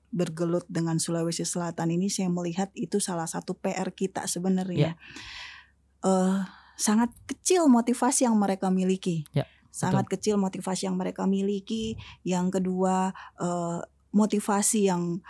bergelut 0.08 0.64
dengan 0.72 0.96
Sulawesi 0.96 1.44
Selatan 1.44 1.92
ini 1.92 2.08
saya 2.08 2.32
melihat 2.32 2.72
itu 2.72 2.96
salah 2.98 3.28
satu 3.28 3.52
PR 3.54 3.92
kita 3.92 4.24
sebenarnya. 4.24 4.96
Eh, 6.00 6.38
sangat 6.78 7.10
kecil 7.26 7.66
motivasi 7.66 8.24
yang 8.24 8.38
mereka 8.38 8.70
miliki. 8.70 9.26
Ya, 9.34 9.50
sangat 9.74 10.06
kecil 10.06 10.38
motivasi 10.38 10.86
yang 10.86 10.94
mereka 10.94 11.26
miliki. 11.26 11.98
Yang 12.22 12.62
kedua 12.62 13.10
eh, 13.42 13.82
motivasi 14.14 14.86
yang 14.86 15.20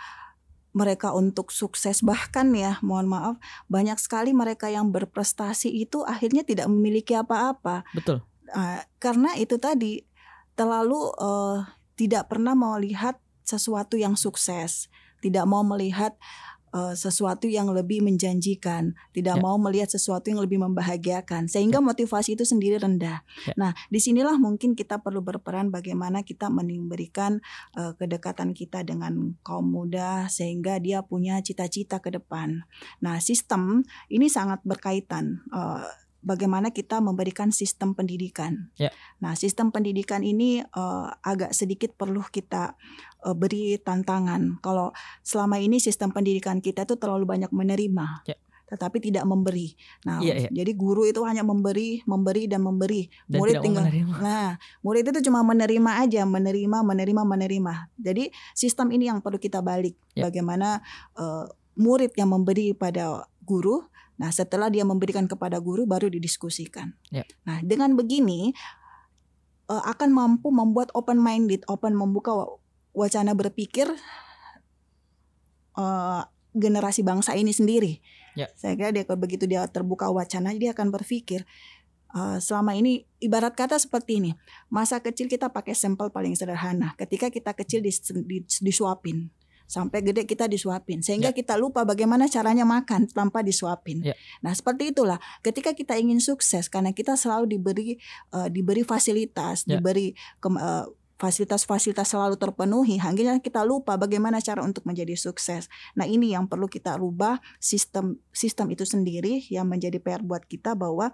mereka 0.69 1.17
untuk 1.17 1.49
sukses 1.49 2.05
bahkan 2.05 2.53
ya 2.53 2.77
mohon 2.85 3.09
maaf 3.09 3.35
banyak 3.65 3.97
sekali 3.97 4.37
mereka 4.37 4.69
yang 4.69 4.93
berprestasi 4.93 5.65
itu 5.65 6.05
akhirnya 6.05 6.45
tidak 6.45 6.69
memiliki 6.69 7.17
apa-apa 7.17 7.81
Betul. 7.89 8.21
Ah, 8.53 8.85
karena 9.01 9.33
itu 9.33 9.57
tadi 9.57 10.05
terlalu 10.53 11.09
eh, 11.17 11.57
tidak 11.99 12.31
pernah 12.31 12.53
melihat 12.55 13.19
sesuatu 13.43 13.97
yang 13.97 14.13
sukses, 14.13 14.87
tidak 15.19 15.43
mau 15.49 15.65
melihat 15.65 16.13
eh, 16.73 16.95
sesuatu 16.97 17.45
yang 17.49 17.69
lebih 17.71 18.01
menjanjikan, 18.05 18.93
tidak 19.13 19.37
Ya. 19.37 19.43
mau 19.43 19.55
melihat 19.57 19.89
sesuatu 19.89 20.29
yang 20.29 20.41
lebih 20.41 20.59
membahagiakan, 20.61 21.47
sehingga 21.49 21.79
motivasi 21.79 22.33
itu 22.35 22.43
sendiri 22.45 22.77
rendah. 22.81 23.21
Ya. 23.49 23.53
Nah, 23.57 23.71
di 23.87 23.99
sinilah 24.01 24.37
mungkin 24.37 24.73
kita 24.75 25.01
perlu 25.01 25.21
berperan 25.21 25.69
bagaimana 25.69 26.21
kita 26.25 26.49
memberikan 26.51 27.41
eh, 27.77 27.93
kedekatan 27.97 28.53
kita 28.57 28.81
dengan 28.83 29.37
kaum 29.45 29.69
muda 29.69 30.25
sehingga 30.29 30.77
dia 30.81 31.01
punya 31.05 31.39
cita-cita 31.41 32.01
ke 32.01 32.09
depan. 32.13 32.65
Nah, 33.01 33.17
sistem 33.21 33.85
ini 34.09 34.27
sangat 34.29 34.61
berkaitan. 34.65 35.45
Eh, 35.53 36.08
bagaimana 36.19 36.69
kita 36.69 36.99
memberikan 36.99 37.49
sistem 37.49 37.95
pendidikan. 37.95 38.71
Ya. 38.75 38.91
Nah, 39.23 39.35
sistem 39.35 39.71
pendidikan 39.71 40.21
ini 40.23 40.63
uh, 40.75 41.09
agak 41.23 41.55
sedikit 41.55 41.95
perlu 41.95 42.23
kita 42.27 42.75
uh, 43.23 43.35
beri 43.35 43.79
tantangan. 43.79 44.59
Kalau 44.59 44.91
selama 45.23 45.59
ini 45.59 45.79
sistem 45.79 46.11
pendidikan 46.11 46.59
kita 46.59 46.83
itu 46.83 46.99
terlalu 46.99 47.25
banyak 47.27 47.51
menerima. 47.51 48.27
Ya. 48.27 48.37
Tetapi 48.69 49.01
tidak 49.01 49.25
memberi. 49.25 49.73
Nah, 50.05 50.21
Iya, 50.21 50.45
iya. 50.45 50.49
jadi 50.53 50.77
guru 50.77 51.01
itu 51.09 51.25
hanya 51.25 51.41
memberi, 51.41 52.05
memberi 52.05 52.45
dan 52.45 52.61
memberi. 52.61 53.09
Dan 53.25 53.41
murid 53.41 53.55
tinggal 53.65 53.89
menerima. 53.89 54.13
Nah, 54.29 54.49
murid 54.85 55.09
itu 55.09 55.19
cuma 55.25 55.41
menerima 55.41 55.91
aja, 56.05 56.21
menerima, 56.21 56.77
menerima, 56.85 57.21
menerima. 57.25 57.73
Jadi 57.97 58.29
sistem 58.53 58.93
ini 58.93 59.09
yang 59.09 59.25
perlu 59.25 59.41
kita 59.41 59.65
balik. 59.65 59.97
Ya. 60.13 60.29
Bagaimana 60.29 60.85
eh, 61.17 61.49
murid 61.81 62.13
yang 62.13 62.29
memberi 62.29 62.77
pada 62.77 63.25
guru, 63.41 63.89
nah 64.19 64.35
setelah 64.35 64.67
dia 64.67 64.83
memberikan 64.83 65.25
kepada 65.25 65.63
guru 65.63 65.87
baru 65.87 66.11
didiskusikan. 66.11 66.91
Ya. 67.07 67.23
Nah, 67.47 67.63
dengan 67.63 67.95
begini 67.95 68.51
eh, 69.71 69.83
akan 69.87 70.11
mampu 70.11 70.51
membuat 70.51 70.91
open 70.91 71.23
minded, 71.23 71.63
open 71.71 71.95
membuka 71.95 72.35
wa- 72.35 72.59
wacana 72.91 73.31
berpikir 73.31 73.87
eh, 75.79 76.21
generasi 76.51 77.01
bangsa 77.05 77.39
ini 77.39 77.55
sendiri. 77.55 78.03
Ya. 78.35 78.51
Saya 78.59 78.75
kira 78.75 78.91
dia 78.91 79.03
kalau 79.07 79.23
begitu 79.23 79.47
dia 79.47 79.63
terbuka 79.71 80.11
wacana, 80.11 80.51
dia 80.55 80.75
akan 80.75 80.91
berpikir 80.91 81.47
eh, 82.11 82.37
selama 82.43 82.75
ini 82.75 83.07
ibarat 83.23 83.53
kata 83.55 83.77
seperti 83.79 84.19
ini 84.19 84.31
masa 84.67 84.99
kecil 84.99 85.29
kita 85.29 85.47
pakai 85.53 85.77
sampel 85.77 86.09
paling 86.09 86.33
sederhana 86.33 86.95
ketika 86.97 87.29
kita 87.29 87.53
kecil 87.53 87.79
dis, 87.85 88.01
dis- 88.03 88.61
disuapin 88.63 89.29
sampai 89.69 90.01
gede 90.01 90.25
kita 90.25 90.49
disuapin 90.49 91.05
sehingga 91.05 91.29
Ya. 91.29 91.37
kita 91.37 91.53
lupa 91.55 91.85
bagaimana 91.85 92.25
caranya 92.25 92.65
makan 92.65 93.05
tanpa 93.13 93.45
disuapin 93.45 94.01
Ya. 94.01 94.17
nah 94.41 94.49
seperti 94.49 94.89
itulah 94.89 95.21
ketika 95.45 95.77
kita 95.77 95.93
ingin 95.95 96.17
sukses 96.17 96.65
karena 96.67 96.89
kita 96.89 97.13
selalu 97.13 97.45
diberi 97.45 98.01
eh, 98.33 98.49
diberi 98.49 98.81
fasilitas 98.81 99.69
Ya. 99.69 99.77
diberi 99.77 100.17
kem- 100.41 100.57
eh, 100.57 100.89
fasilitas-fasilitas 101.19 102.15
selalu 102.15 102.39
terpenuhi 102.39 102.95
akhirnya 102.97 103.43
kita 103.43 103.61
lupa 103.61 103.99
bagaimana 103.99 104.39
cara 104.39 104.63
untuk 104.63 104.87
menjadi 104.89 105.13
sukses 105.19 105.67
nah 105.93 106.07
ini 106.07 106.31
yang 106.33 106.47
perlu 106.47 106.65
kita 106.65 106.95
rubah 106.95 107.37
sistem 107.59 108.17
sistem 108.33 108.71
itu 108.71 108.87
sendiri 108.87 109.43
yang 109.51 109.67
menjadi 109.67 109.99
PR 109.99 110.23
buat 110.23 110.47
kita 110.47 110.73
bahwa 110.79 111.11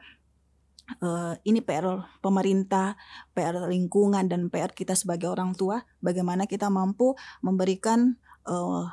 eh, 1.01 1.33
ini 1.49 1.65
PR 1.65 2.05
pemerintah, 2.21 2.93
PR 3.33 3.65
lingkungan 3.65 4.29
dan 4.29 4.53
PR 4.53 4.69
kita 4.69 4.93
sebagai 4.93 5.25
orang 5.33 5.57
tua 5.57 5.81
bagaimana 5.99 6.45
kita 6.45 6.69
mampu 6.69 7.17
memberikan 7.41 8.21
eh, 8.47 8.85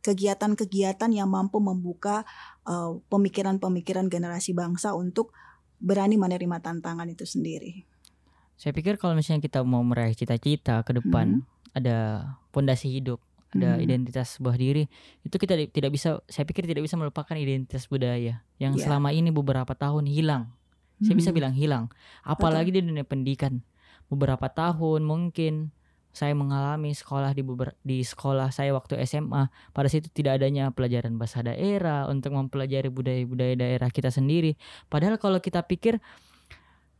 kegiatan-kegiatan 0.00 1.10
yang 1.12 1.28
mampu 1.28 1.60
membuka 1.60 2.24
eh, 2.64 2.92
pemikiran-pemikiran 3.12 4.08
generasi 4.08 4.56
bangsa 4.56 4.96
untuk 4.96 5.32
berani 5.80 6.16
menerima 6.20 6.60
tantangan 6.60 7.08
itu 7.08 7.24
sendiri. 7.24 7.84
Saya 8.60 8.76
pikir 8.76 9.00
kalau 9.00 9.16
misalnya 9.16 9.40
kita 9.40 9.64
mau 9.64 9.80
meraih 9.80 10.12
cita-cita 10.12 10.84
ke 10.84 10.92
depan, 10.92 11.40
ada 11.72 12.28
pondasi 12.52 12.92
hidup, 12.92 13.16
ada 13.56 13.80
Mhm. 13.80 13.84
identitas 13.88 14.36
sebuah 14.36 14.60
diri, 14.60 14.84
itu 15.24 15.32
kita 15.40 15.56
tidak 15.72 15.90
bisa 15.96 16.20
saya 16.28 16.44
pikir 16.44 16.68
tidak 16.68 16.84
bisa 16.84 17.00
melupakan 17.00 17.32
identitas 17.32 17.88
budaya 17.88 18.44
yang 18.60 18.76
Ya. 18.76 18.84
selama 18.84 19.16
ini 19.16 19.32
beberapa 19.32 19.72
tahun 19.72 20.04
hilang. 20.04 20.52
Saya 21.00 21.16
bisa 21.16 21.32
Mhm. 21.32 21.36
bilang 21.40 21.54
hilang. 21.56 21.84
Apalagi 22.20 22.68
di 22.76 22.84
dunia 22.84 23.08
pendidikan. 23.08 23.64
Beberapa 24.12 24.52
tahun 24.52 25.08
mungkin 25.08 25.72
saya 26.10 26.34
mengalami 26.34 26.90
sekolah 26.90 27.30
di 27.30 27.42
beber- 27.46 27.78
di 27.86 28.02
sekolah 28.02 28.50
saya 28.50 28.74
waktu 28.74 28.98
SMA 29.06 29.46
pada 29.70 29.86
situ 29.86 30.10
tidak 30.10 30.42
adanya 30.42 30.74
pelajaran 30.74 31.14
bahasa 31.14 31.40
daerah 31.46 32.10
untuk 32.10 32.34
mempelajari 32.34 32.90
budaya-budaya 32.90 33.54
daerah 33.54 33.88
kita 33.94 34.10
sendiri. 34.10 34.58
Padahal 34.90 35.22
kalau 35.22 35.38
kita 35.38 35.62
pikir 35.62 36.02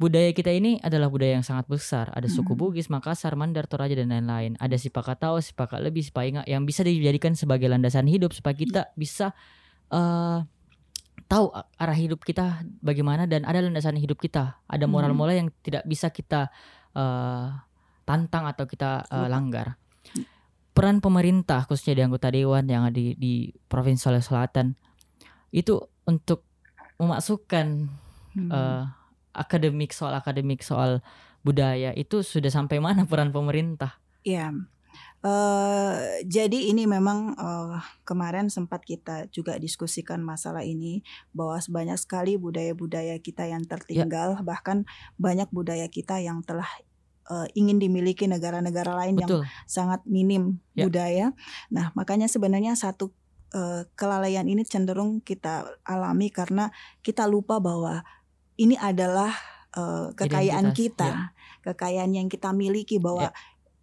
budaya 0.01 0.33
kita 0.33 0.49
ini 0.49 0.81
adalah 0.81 1.13
budaya 1.13 1.37
yang 1.37 1.45
sangat 1.45 1.69
besar. 1.69 2.09
Ada 2.17 2.25
suku 2.31 2.57
Mhm. 2.57 2.61
Bugis, 2.61 2.89
Makassar, 2.89 3.37
Mandar, 3.37 3.69
Toraja 3.69 3.93
dan 3.93 4.09
lain-lain. 4.09 4.57
Ada 4.57 4.81
Sipakatao, 4.81 5.37
Sipakat 5.45 5.85
Lebih, 5.85 6.01
Sipainga 6.09 6.47
yang 6.49 6.65
bisa 6.65 6.81
dijadikan 6.81 7.37
sebagai 7.37 7.69
landasan 7.69 8.09
hidup 8.09 8.33
supaya 8.33 8.57
kita 8.57 8.97
bisa 8.97 9.37
eh 9.93 10.41
tahu 11.29 11.53
arah 11.53 11.95
hidup 11.95 12.25
kita 12.25 12.65
bagaimana 12.81 13.29
dan 13.29 13.45
ada 13.45 13.61
landasan 13.61 13.95
hidup 14.01 14.19
kita. 14.19 14.59
Ada 14.67 14.89
Mhm. 14.89 14.91
moral-moral 14.91 15.35
yang 15.37 15.49
tidak 15.61 15.85
bisa 15.85 16.09
kita 16.09 16.49
eh 16.97 17.70
tantang 18.11 18.51
atau 18.51 18.67
kita 18.67 19.07
Lupa. 19.07 19.31
langgar. 19.31 19.67
Peran 20.75 20.99
pemerintah 20.99 21.63
khususnya 21.67 21.95
di 21.95 22.03
anggota 22.03 22.31
dewan 22.31 22.67
yang 22.67 22.83
ada 22.87 22.95
di, 22.95 23.15
di 23.15 23.35
Provinsi 23.71 24.03
Sulawesi 24.03 24.27
Selatan 24.31 24.75
itu 25.51 25.79
untuk 26.07 26.43
memasukkan 26.99 27.91
Mhm. 28.31 28.51
eh, 28.51 28.83
akademik 29.35 29.91
soal 29.91 30.15
akademik 30.15 30.63
soal 30.63 31.03
budaya 31.43 31.91
itu 31.95 32.23
sudah 32.23 32.51
sampai 32.51 32.79
mana 32.79 33.03
peran 33.11 33.35
pemerintah? 33.35 33.99
Ya, 34.23 34.53
eh 35.25 35.93
jadi 36.29 36.71
ini 36.71 36.87
memang 36.87 37.35
eh, 37.35 37.79
kemarin 38.07 38.47
sempat 38.53 38.87
kita 38.87 39.27
juga 39.35 39.59
diskusikan 39.59 40.23
masalah 40.23 40.63
ini 40.63 41.03
bahwa 41.35 41.59
banyak 41.59 41.99
sekali 41.99 42.39
budaya-budaya 42.39 43.19
kita 43.19 43.51
yang 43.51 43.67
tertinggal, 43.67 44.39
bahkan 44.47 44.87
banyak 45.19 45.51
budaya 45.51 45.91
kita 45.91 46.23
yang 46.23 46.47
telah 46.47 46.69
eh, 47.31 47.47
ingin 47.55 47.79
dimiliki 47.79 48.27
negara-negara 48.27 48.93
lain 49.07 49.23
yang 49.23 49.31
Betul. 49.31 49.45
sangat 49.71 50.03
minim 50.05 50.59
Ya. 50.75 50.91
budaya. 50.91 51.27
Nah, 51.71 51.95
makanya 51.95 52.27
sebenarnya 52.27 52.75
satu 52.75 53.15
eh, 53.55 53.87
kelalaian 53.95 54.47
ini 54.47 54.67
cenderung 54.67 55.23
kita 55.23 55.67
alami 55.87 56.31
karena 56.31 56.75
kita 57.07 57.31
lupa 57.31 57.63
bahwa 57.63 58.03
ini 58.59 58.75
adalah 58.77 59.31
eh, 59.75 60.11
kekayaan 60.19 60.75
Identitas, 60.75 61.15
kita, 61.31 61.71
kekayaan 61.71 62.11
yang 62.15 62.27
kita 62.27 62.51
miliki 62.51 62.99
bahwa 62.99 63.31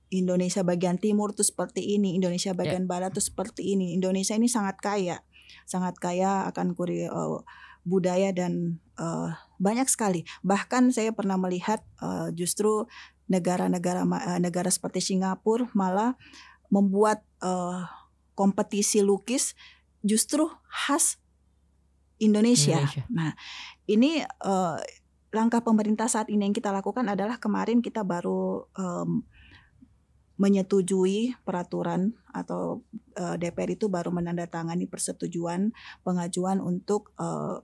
Indonesia 0.08 0.64
bagian 0.64 0.96
timur 0.96 1.36
tuh 1.36 1.44
seperti 1.44 2.00
ini, 2.00 2.16
Indonesia 2.16 2.56
bagian 2.56 2.88
barat 2.88 3.12
tuh 3.12 3.24
seperti 3.24 3.76
ini. 3.76 3.92
Indonesia 3.92 4.40
ini 4.40 4.48
sangat 4.48 4.80
kaya, 4.80 5.20
sangat 5.68 6.00
kaya 6.00 6.48
akan 6.48 6.76
kuri 6.76 7.08
eh, 7.08 7.40
budaya 7.88 8.36
dan 8.36 8.84
eh, 9.00 9.32
banyak 9.58 9.88
sekali. 9.88 10.28
Bahkan 10.44 10.92
saya 10.92 11.16
pernah 11.16 11.40
melihat 11.40 11.80
eh, 12.04 12.36
justru 12.36 12.84
negara-negara 13.32 14.04
eh, 14.04 14.40
negara 14.44 14.68
seperti 14.68 15.00
Singapura 15.00 15.72
malah 15.72 16.20
membuat 16.68 17.24
eh, 17.40 17.88
kompetisi 18.36 19.00
lukis 19.00 19.56
justru 20.04 20.52
khas 20.68 21.18
Indonesia. 22.20 22.84
Indonesia. 22.84 23.04
Nah, 23.08 23.32
ini 23.88 24.20
eh, 24.28 24.78
langkah 25.32 25.64
pemerintah 25.64 26.08
saat 26.12 26.28
ini 26.28 26.48
yang 26.50 26.56
kita 26.56 26.72
lakukan 26.72 27.08
adalah 27.08 27.40
kemarin 27.40 27.84
kita 27.84 28.02
baru 28.02 28.64
em, 28.80 29.22
menyetujui 30.38 31.34
peraturan 31.42 32.14
atau 32.30 32.86
eh, 33.18 33.36
DPR 33.42 33.74
itu 33.74 33.90
baru 33.90 34.14
menandatangani 34.14 34.86
persetujuan 34.86 35.74
pengajuan 36.06 36.62
untuk 36.62 37.12
eh, 37.18 37.58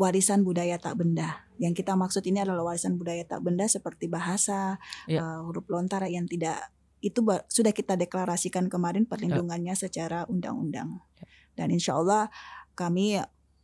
warisan 0.00 0.42
budaya 0.42 0.80
tak 0.80 0.96
benda. 0.96 1.44
Yang 1.60 1.84
kita 1.84 1.92
maksud 1.92 2.24
ini 2.24 2.40
adalah 2.40 2.72
warisan 2.72 2.96
budaya 2.96 3.20
tak 3.28 3.44
benda 3.44 3.68
seperti 3.68 4.08
bahasa, 4.08 4.80
Ya. 5.06 5.22
eh, 5.22 5.38
huruf 5.44 5.68
lontara 5.68 6.10
yang 6.10 6.26
tidak 6.26 6.72
itu 7.00 7.24
sudah 7.48 7.72
kita 7.72 7.96
deklarasikan 7.96 8.68
kemarin 8.68 9.08
perlindungannya 9.08 9.72
secara 9.72 10.28
undang-undang. 10.28 11.00
Ya. 11.16 11.26
Dan 11.56 11.72
insya 11.72 11.96
Allah 11.96 12.28
kami 12.76 13.20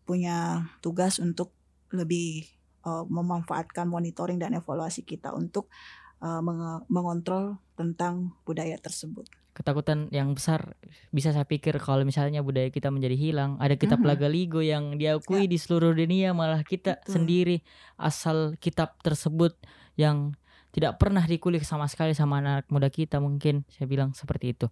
punya 0.08 0.68
tugas 0.80 1.18
untuk 1.18 1.52
lebih 1.90 2.46
eh, 2.86 3.04
memanfaatkan 3.10 3.88
monitoring 3.90 4.38
dan 4.38 4.54
evaluasi 4.54 5.02
kita 5.02 5.32
untuk 5.34 5.72
eh, 6.18 6.40
menge- 6.40 6.84
mengontrol 6.88 7.44
tentang 7.74 8.32
budaya 8.42 8.76
tersebut. 8.76 9.28
Ketakutan 9.52 10.12
yang 10.12 10.36
besar 10.36 10.76
bisa 11.08 11.32
saya 11.32 11.44
pikir 11.44 11.80
kalau 11.80 12.04
misalnya 12.04 12.44
budaya 12.44 12.68
kita 12.68 12.92
menjadi 12.92 13.16
hilang, 13.16 13.56
ada 13.56 13.72
kitab 13.72 14.00
Mhm. 14.00 14.06
Lagaligo 14.06 14.60
yang 14.60 14.96
diakui 14.96 15.48
di 15.48 15.56
seluruh 15.56 15.92
dunia 15.92 16.36
malah 16.36 16.60
kita 16.60 17.00
Betul. 17.00 17.12
sendiri 17.16 17.56
asal 17.96 18.52
kitab 18.56 19.00
tersebut 19.00 19.56
yang 19.96 20.36
tidak 20.72 21.00
pernah 21.00 21.24
dikulik 21.24 21.64
sama 21.64 21.88
sekali 21.88 22.12
sama 22.12 22.36
anak 22.36 22.68
muda 22.68 22.92
kita 22.92 23.16
mungkin 23.16 23.64
saya 23.72 23.88
bilang 23.88 24.12
seperti 24.12 24.52
itu. 24.52 24.68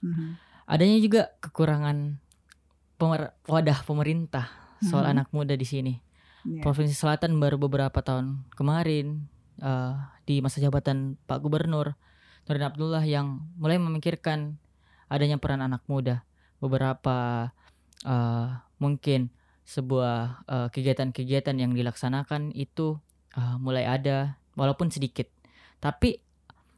Mhm. 0.00 0.40
Adanya 0.64 0.96
juga 0.96 1.22
kekurangan 1.40 2.16
pemer- 2.96 3.36
wadah 3.44 3.84
pemerintah 3.84 4.48
soal 4.80 5.04
Mhm. 5.04 5.12
anak 5.12 5.28
muda 5.30 5.52
di 5.52 5.68
sini. 5.68 5.94
Ya. 6.42 6.64
Provinsi 6.64 6.96
Selatan 6.96 7.36
baru 7.36 7.60
beberapa 7.60 8.00
tahun 8.00 8.48
kemarin 8.56 9.28
eh, 9.62 9.94
di 10.26 10.42
masa 10.42 10.58
jabatan 10.58 11.14
Pak 11.24 11.38
Gubernur 11.40 11.94
Nurdin 12.46 12.66
Abdullah 12.66 13.04
yang 13.06 13.46
mulai 13.54 13.78
memikirkan 13.78 14.58
adanya 15.06 15.38
peran 15.38 15.62
anak 15.62 15.86
muda. 15.86 16.26
Beberapa 16.58 17.50
eh, 18.02 18.48
mungkin 18.82 19.30
sebuah 19.62 20.42
eh, 20.50 20.68
kegiatan-kegiatan 20.74 21.54
yang 21.54 21.72
dilaksanakan 21.72 22.50
itu 22.54 22.98
eh, 23.38 23.56
mulai 23.62 23.86
ada 23.86 24.38
walaupun 24.58 24.90
sedikit. 24.90 25.30
Tapi 25.78 26.18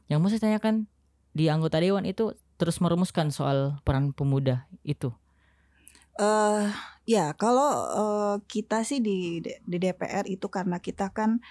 yang 0.09 0.21
mau 0.21 0.29
saya 0.29 0.45
tanyakan 0.45 0.85
di 1.33 1.49
anggota 1.49 1.81
dewan 1.81 2.05
itu 2.05 2.37
terus 2.55 2.79
merumuskan 2.79 3.33
soal 3.33 3.81
peran 3.83 4.13
pemuda 4.13 4.69
itu. 4.85 5.11
Eh 6.15 6.69
ya 7.09 7.33
kalau 7.35 7.69
eh, 7.89 8.35
kita 8.45 8.85
sih 8.85 9.01
di 9.01 9.41
di 9.43 9.77
DPR 9.81 10.29
itu 10.29 10.45
karena 10.47 10.77
kita 10.77 11.09
kan 11.11 11.41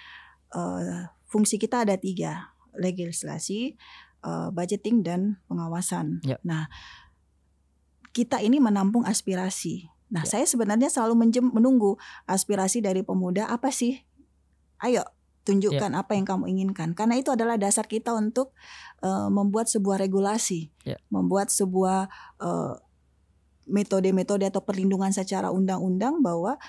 eh, 0.54 1.10
fungsi 1.34 1.58
kita 1.58 1.82
ada 1.82 1.98
tiga 1.98 2.54
legislasi, 2.78 3.74
eh, 4.22 4.48
budgeting 4.54 5.02
dan 5.02 5.42
pengawasan. 5.50 6.22
Ya. 6.22 6.38
Nah 6.46 6.70
kita 8.14 8.38
ini 8.38 8.62
menampung 8.62 9.02
aspirasi. 9.02 9.90
Nah 10.14 10.22
Ya. 10.22 10.38
saya 10.38 10.46
sebenarnya 10.46 10.86
selalu 10.86 11.18
menjem, 11.18 11.50
menunggu 11.50 11.98
aspirasi 12.30 12.78
dari 12.78 13.02
pemuda 13.02 13.50
apa 13.50 13.74
sih? 13.74 13.98
Ayo 14.78 15.02
tunjukkan 15.42 15.92
Ya. 15.92 15.98
apa 16.00 16.14
yang 16.14 16.24
kamu 16.24 16.46
inginkan 16.54 16.94
karena 16.94 17.18
itu 17.18 17.34
adalah 17.34 17.58
dasar 17.58 17.84
kita 17.90 18.14
untuk 18.14 18.54
eh, 19.04 19.28
membuat 19.28 19.66
sebuah 19.66 19.98
regulasi, 20.00 20.70
Ya. 20.86 20.96
membuat 21.10 21.50
sebuah 21.50 22.06
eh, 22.40 22.74
metode-metode 23.64 24.44
atau 24.48 24.60
perlindungan 24.60 25.08
secara 25.12 25.48
undang-undang 25.48 26.20
bahwa 26.20 26.60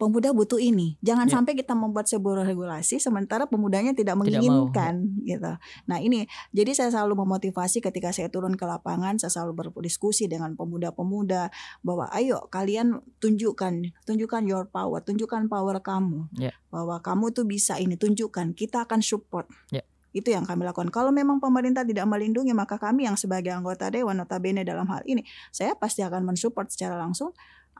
pemuda 0.00 0.32
butuh 0.32 0.56
ini. 0.56 0.96
Jangan 1.04 1.28
Ya. 1.28 1.36
sampai 1.36 1.52
kita 1.52 1.76
membuat 1.76 2.08
sebuah 2.08 2.48
regulasi 2.48 2.96
sementara 2.96 3.44
pemudanya 3.44 3.92
tidak 3.92 4.16
Tidak 4.16 4.16
mau, 4.16 4.24
menginginkan 4.24 5.20
gitu. 5.28 5.52
Nah, 5.84 5.98
ini 6.00 6.24
jadi 6.56 6.72
saya 6.72 6.88
selalu 6.88 7.20
memotivasi 7.20 7.84
ketika 7.84 8.08
saya 8.08 8.32
turun 8.32 8.56
ke 8.56 8.64
lapangan, 8.64 9.20
saya 9.20 9.28
selalu 9.28 9.68
berdiskusi 9.76 10.24
dengan 10.24 10.56
pemuda-pemuda 10.56 11.52
bahwa 11.84 12.08
ayo 12.16 12.48
kalian 12.48 13.04
tunjukkan 13.20 13.92
tunjukkan 14.08 14.42
your 14.48 14.64
power, 14.64 15.04
tunjukkan 15.04 15.52
power 15.52 15.76
kamu. 15.84 16.32
Ya. 16.40 16.56
Bahwa 16.72 16.96
kamu 17.04 17.36
tuh 17.36 17.44
bisa 17.44 17.76
ini, 17.76 18.00
tunjukkan. 18.00 18.56
Kita 18.56 18.88
akan 18.88 19.04
support. 19.04 19.50
Ya. 19.68 19.84
Itu 20.10 20.34
yang 20.34 20.42
kami 20.42 20.66
lakukan. 20.66 20.90
Kalau 20.90 21.14
memang 21.14 21.38
pemerintah 21.38 21.86
tidak 21.86 22.08
melindungi, 22.08 22.50
maka 22.50 22.80
kami 22.80 23.06
yang 23.06 23.14
sebagai 23.14 23.54
anggota 23.54 23.92
dewan 23.92 24.18
notabene 24.18 24.66
dalam 24.66 24.88
hal 24.90 25.04
ini, 25.06 25.22
saya 25.54 25.78
pasti 25.78 26.02
akan 26.02 26.26
mensupport 26.26 26.66
secara 26.66 26.98
langsung 26.98 27.30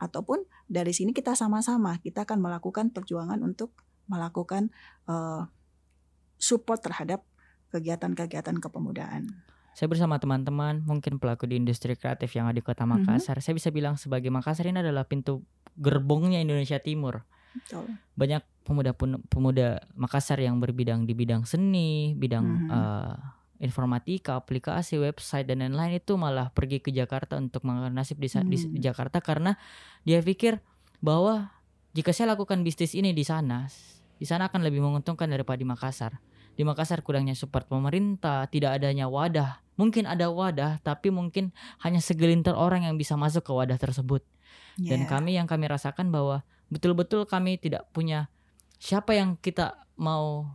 ataupun 0.01 0.41
dari 0.65 0.89
sini 0.91 1.13
kita 1.13 1.37
sama-sama 1.37 2.01
kita 2.01 2.25
akan 2.25 2.41
melakukan 2.41 2.89
perjuangan 2.89 3.37
untuk 3.45 3.77
melakukan 4.09 4.73
eh, 5.05 5.45
support 6.41 6.81
terhadap 6.81 7.21
kegiatan-kegiatan 7.69 8.57
kepemudaan. 8.57 9.29
Saya 9.71 9.87
bersama 9.87 10.19
teman-teman, 10.19 10.83
mungkin 10.83 11.15
pelaku 11.15 11.47
di 11.47 11.55
industri 11.55 11.95
kreatif 11.95 12.35
yang 12.35 12.51
ada 12.51 12.59
di 12.59 12.65
Kota 12.65 12.83
Mhm. 12.83 13.07
Makassar. 13.07 13.39
Saya 13.39 13.55
bisa 13.55 13.71
bilang 13.71 13.95
sebagai 13.95 14.27
Makassar 14.27 14.67
ini 14.67 14.83
adalah 14.83 15.07
pintu 15.07 15.47
gerbongnya 15.79 16.43
Indonesia 16.43 16.75
Timur. 16.83 17.23
Betul. 17.55 17.87
Banyak 18.19 18.43
pemuda 18.67 18.91
pemuda 19.31 19.79
Makassar 19.95 20.43
yang 20.43 20.59
berbidang 20.59 21.07
di 21.07 21.15
bidang 21.15 21.47
seni, 21.47 22.11
bidang 22.19 22.43
Mhm. 22.43 22.67
eh, 22.67 23.15
informatika, 23.61 24.41
aplikasi, 24.41 24.97
website 24.97 25.45
dan 25.45 25.61
lain-lain 25.61 26.01
itu 26.01 26.17
malah 26.17 26.49
pergi 26.49 26.81
ke 26.81 26.89
Jakarta 26.89 27.37
untuk 27.37 27.61
mengenal 27.61 27.93
nasib 27.93 28.17
di, 28.17 28.25
Hmm. 28.33 28.49
di 28.49 28.79
Jakarta 28.81 29.21
karena 29.21 29.55
dia 30.01 30.17
pikir 30.19 30.57
bahwa 30.97 31.53
jika 31.93 32.09
saya 32.09 32.33
lakukan 32.33 32.65
bisnis 32.65 32.97
ini 32.97 33.13
di 33.13 33.21
sana, 33.21 33.69
di 34.17 34.25
sana 34.25 34.49
akan 34.49 34.65
lebih 34.65 34.81
menguntungkan 34.81 35.29
daripada 35.29 35.61
di 35.61 35.67
Makassar. 35.69 36.17
Di 36.57 36.65
Makassar 36.65 37.05
kurangnya 37.05 37.37
support 37.37 37.69
pemerintah, 37.69 38.49
tidak 38.49 38.81
adanya 38.81 39.05
wadah. 39.07 39.61
Mungkin 39.77 40.09
ada 40.09 40.27
wadah, 40.29 40.81
tapi 40.83 41.13
mungkin 41.13 41.53
hanya 41.85 42.01
segelintir 42.03 42.53
orang 42.57 42.85
yang 42.85 42.97
bisa 42.97 43.15
masuk 43.15 43.45
ke 43.45 43.51
wadah 43.53 43.77
tersebut. 43.77 44.25
Dan 44.77 45.05
Ya. 45.05 45.07
kami 45.07 45.37
yang 45.37 45.45
kami 45.45 45.69
rasakan 45.69 46.09
bahwa 46.09 46.43
betul-betul 46.71 47.27
kami 47.27 47.59
tidak 47.59 47.87
punya 47.93 48.31
siapa 48.81 49.13
yang 49.13 49.37
kita 49.37 49.77
mau 49.99 50.47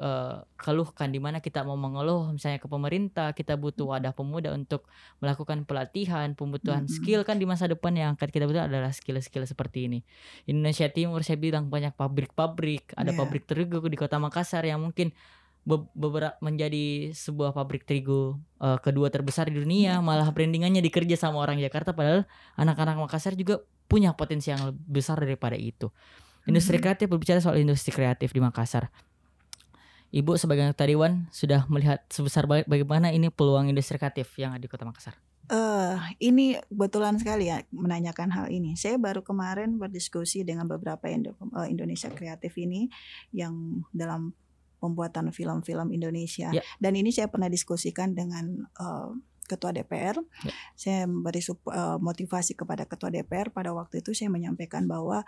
eh, 0.00 0.36
keluhkan 0.56 1.12
di 1.12 1.20
mana 1.20 1.38
kita 1.38 1.60
mau 1.60 1.76
mengeluh 1.76 2.32
misalnya 2.32 2.56
ke 2.56 2.66
pemerintah 2.66 3.36
kita 3.36 3.60
butuh 3.60 3.84
wadah 3.92 4.16
pemuda 4.16 4.50
untuk 4.50 4.88
melakukan 5.20 5.68
pelatihan 5.68 6.32
pembutuhan 6.32 6.88
Mm-mm. 6.88 6.96
skill 6.96 7.20
kan 7.22 7.36
di 7.36 7.44
masa 7.44 7.68
depan 7.68 7.92
yang 7.92 8.16
akan 8.16 8.28
kita 8.32 8.48
butuh 8.48 8.64
adalah 8.64 8.88
skill-skill 8.90 9.44
seperti 9.44 9.92
ini 9.92 10.00
Indonesia 10.48 10.88
Timur 10.88 11.20
saya 11.20 11.36
bilang 11.36 11.68
banyak 11.68 11.92
pabrik-pabrik 11.94 12.96
ada 12.96 13.12
Iya. 13.12 13.18
pabrik 13.20 13.44
terigu 13.44 13.84
di 13.84 13.98
kota 14.00 14.16
Makassar 14.16 14.64
yang 14.64 14.80
mungkin 14.80 15.12
beberapa 15.92 16.40
menjadi 16.40 17.12
sebuah 17.12 17.52
pabrik 17.52 17.84
terigu 17.84 18.40
eh, 18.64 18.78
kedua 18.80 19.12
terbesar 19.12 19.52
di 19.52 19.60
dunia 19.60 20.00
Iya. 20.00 20.04
malah 20.04 20.32
brandingannya 20.32 20.80
dikerja 20.80 21.20
sama 21.20 21.44
orang 21.44 21.60
Jakarta 21.60 21.92
padahal 21.92 22.24
anak-anak 22.56 22.96
Makassar 22.96 23.36
juga 23.36 23.60
punya 23.84 24.16
potensi 24.16 24.48
yang 24.48 24.64
lebih 24.70 25.02
besar 25.02 25.20
daripada 25.20 25.58
itu. 25.58 25.92
Industri 26.48 26.80
Mhm. 26.80 26.82
kreatif 26.82 27.06
berbicara 27.12 27.42
soal 27.44 27.60
industri 27.60 27.92
kreatif 27.92 28.32
di 28.32 28.40
Makassar. 28.40 28.88
Ibu 30.10 30.34
sebagai 30.34 30.66
anggota 30.66 30.90
dewan 30.90 31.30
sudah 31.30 31.70
melihat 31.70 32.02
sebesar 32.10 32.50
baga- 32.50 32.66
bagaimana 32.66 33.14
ini 33.14 33.30
peluang 33.30 33.70
industri 33.70 33.94
kreatif 33.94 34.34
yang 34.34 34.50
ada 34.50 34.62
di 34.62 34.66
Kota 34.66 34.82
Makassar. 34.82 35.14
Eh, 35.50 35.98
ini 36.30 36.54
kebetulan 36.70 37.18
sekali 37.18 37.50
ya 37.50 37.62
menanyakan 37.74 38.30
hal 38.30 38.46
ini. 38.54 38.78
Saya 38.78 38.98
baru 39.02 39.26
kemarin 39.26 39.82
berdiskusi 39.82 40.46
dengan 40.46 40.70
beberapa 40.70 41.10
Indo- 41.10 41.34
eh, 41.34 41.66
Indonesia 41.70 42.06
kreatif 42.06 42.54
ini 42.54 42.86
yang 43.34 43.82
dalam 43.90 44.30
pembuatan 44.78 45.34
film-film 45.34 45.90
Indonesia. 45.90 46.54
Ya. 46.54 46.62
Dan 46.78 46.94
ini 46.94 47.10
saya 47.10 47.26
pernah 47.26 47.50
diskusikan 47.50 48.14
dengan 48.14 48.66
eh, 48.78 49.10
ketua 49.50 49.74
DPR. 49.74 50.22
Ya. 50.46 50.52
Saya 50.78 51.00
memberi 51.10 51.42
eh, 51.42 51.98
motivasi 51.98 52.54
kepada 52.54 52.86
ketua 52.86 53.10
DPR 53.10 53.50
pada 53.50 53.74
waktu 53.74 54.06
itu 54.06 54.14
saya 54.14 54.30
menyampaikan 54.30 54.86
bahwa 54.86 55.26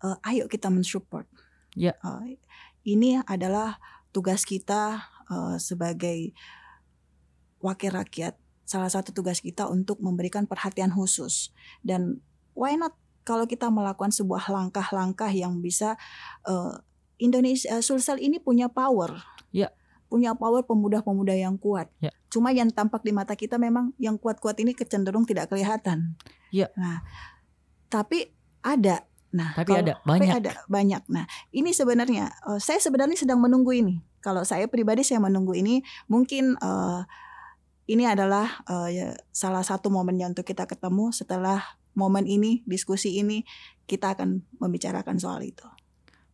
eh, 0.00 0.28
ayo 0.32 0.48
kita 0.48 0.72
mensupport. 0.72 1.28
Ya. 1.76 2.00
Eh, 2.00 2.40
ini 2.88 3.20
adalah 3.28 3.76
tugas 4.10 4.42
kita 4.46 5.02
eh, 5.30 5.56
sebagai 5.58 6.34
wakil 7.60 7.92
rakyat 7.92 8.34
salah 8.64 8.86
satu 8.88 9.10
tugas 9.10 9.42
kita 9.42 9.66
untuk 9.66 9.98
memberikan 9.98 10.46
perhatian 10.46 10.94
khusus 10.94 11.50
dan 11.82 12.22
why 12.54 12.78
not 12.78 12.94
kalau 13.26 13.44
kita 13.44 13.68
melakukan 13.68 14.10
sebuah 14.14 14.48
langkah-langkah 14.48 15.28
yang 15.30 15.58
bisa 15.60 15.98
eh, 16.46 16.74
Indonesia 17.20 17.68
eh, 17.78 17.82
Sulsel 17.84 18.18
ini 18.22 18.38
punya 18.40 18.70
power 18.70 19.18
Ya. 19.50 19.74
punya 20.06 20.30
power 20.38 20.62
pemuda-pemuda 20.62 21.34
yang 21.34 21.58
kuat 21.58 21.90
Ya. 21.98 22.14
cuma 22.30 22.54
yang 22.54 22.70
tampak 22.70 23.02
di 23.02 23.10
mata 23.10 23.34
kita 23.34 23.58
memang 23.58 23.90
yang 23.98 24.14
kuat-kuat 24.14 24.58
ini 24.62 24.72
kecenderung 24.78 25.26
tidak 25.26 25.50
kelihatan 25.50 26.14
Ya. 26.54 26.70
nah 26.78 27.02
tapi 27.90 28.30
ada 28.62 29.09
nah 29.30 29.54
Tapi 29.54 29.70
kalau- 29.70 29.82
ada, 29.86 29.94
tapi 29.98 30.08
banyak. 30.26 30.34
ada 30.42 30.52
banyak. 30.66 31.02
Nah 31.10 31.24
ini 31.54 31.70
sebenarnya 31.70 32.30
eh, 32.50 32.60
saya 32.60 32.82
sebenarnya 32.82 33.14
sedang 33.16 33.38
menunggu 33.38 33.70
ini. 33.70 34.02
Kalau 34.20 34.44
saya 34.44 34.66
pribadi 34.66 35.06
saya 35.06 35.22
menunggu 35.22 35.54
ini. 35.54 35.80
Mungkin 36.10 36.58
eh, 36.58 37.00
ini 37.90 38.06
adalah 38.06 38.62
ya, 38.86 39.18
salah 39.34 39.66
satu 39.66 39.90
momennya 39.90 40.30
untuk 40.30 40.46
kita 40.46 40.62
ketemu. 40.70 41.10
Setelah 41.10 41.58
momen 41.98 42.22
ini 42.22 42.62
diskusi 42.62 43.18
ini 43.18 43.42
kita 43.90 44.14
akan 44.14 44.46
membicarakan 44.62 45.18
soal 45.18 45.42
itu. 45.42 45.66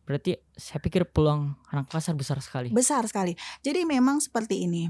Berarti 0.07 0.39
saya 0.55 0.79
pikir 0.79 1.03
peluang 1.11 1.59
anak 1.67 1.91
Makassar 1.91 2.15
besar 2.15 2.39
sekali. 2.39 2.71
besar 2.71 3.03
sekali. 3.11 3.35
Jadi 3.59 3.83
memang 3.83 4.23
seperti 4.23 4.63
ini. 4.63 4.87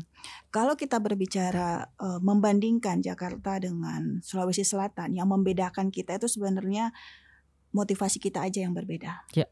Kalau 0.54 0.78
kita 0.78 1.00
berbicara 1.02 1.88
eh, 1.90 2.20
membandingkan 2.22 3.02
Jakarta 3.02 3.58
dengan 3.58 4.20
Sulawesi 4.22 4.62
Selatan 4.62 5.16
yang 5.18 5.32
membedakan 5.32 5.90
kita 5.90 6.22
itu 6.22 6.30
sebenarnya 6.30 6.94
motivasi 7.72 8.20
kita 8.20 8.44
aja 8.44 8.64
yang 8.64 8.76
berbeda 8.76 9.28
Ya. 9.34 9.48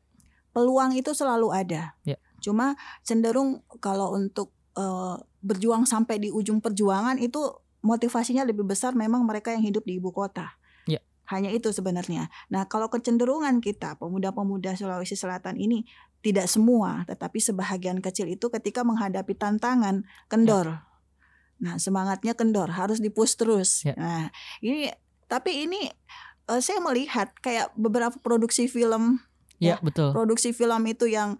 peluang 0.51 0.95
itu 0.95 1.11
selalu 1.11 1.51
ada 1.51 1.95
Ya. 2.07 2.15
cuma 2.39 2.75
cenderung 3.01 3.63
kalau 3.79 4.13
untuk 4.15 4.51
eh, 4.75 5.15
berjuang 5.39 5.87
sampai 5.87 6.19
di 6.19 6.29
ujung 6.33 6.59
perjuangan 6.59 7.15
itu 7.15 7.39
motivasinya 7.79 8.43
lebih 8.43 8.65
besar 8.65 8.97
memang 8.97 9.21
mereka 9.23 9.53
yang 9.53 9.61
hidup 9.61 9.85
di 9.85 10.01
ibu 10.01 10.09
kota. 10.09 10.57
Ya. 10.89 10.99
Hanya 11.29 11.53
itu 11.53 11.69
sebenarnya. 11.69 12.33
Nah, 12.49 12.65
kalau 12.65 12.89
kecenderungan 12.89 13.61
kita 13.61 13.95
pemuda-pemuda 14.01 14.73
Sulawesi 14.73 15.13
Selatan 15.13 15.55
ini 15.61 15.85
tidak 16.25 16.49
semua, 16.49 17.05
tetapi 17.05 17.37
sebahagian 17.37 18.01
kecil 18.01 18.25
itu 18.25 18.49
ketika 18.49 18.81
menghadapi 18.81 19.37
tantangan 19.37 20.01
kendor. 20.25 20.81
Nah, 21.61 21.77
semangatnya 21.77 22.33
kendor, 22.33 22.73
harus 22.73 22.97
dipus 22.97 23.37
terus. 23.37 23.85
Ya. 23.85 23.93
Nah, 23.95 24.23
ini 24.65 24.89
tapi 25.29 25.69
ini 25.69 25.87
eh, 26.49 26.61
saya 26.61 26.79
melihat 26.81 27.33
kayak 27.41 27.73
beberapa 27.77 28.15
produksi 28.21 28.69
film 28.69 29.21
Ya, 29.55 29.79
betul. 29.79 30.11
produksi 30.11 30.51
film 30.51 30.83
itu 30.83 31.07
yang 31.07 31.39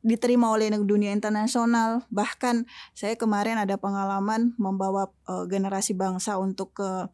diterima 0.00 0.48
oleh 0.48 0.72
dunia 0.82 1.12
internasional 1.12 2.08
bahkan 2.08 2.64
saya 2.96 3.14
kemarin 3.20 3.60
ada 3.60 3.76
pengalaman 3.76 4.56
membawa 4.56 5.12
eh, 5.28 5.44
generasi 5.46 5.92
bangsa 5.94 6.40
untuk 6.40 6.74
ke 6.74 7.06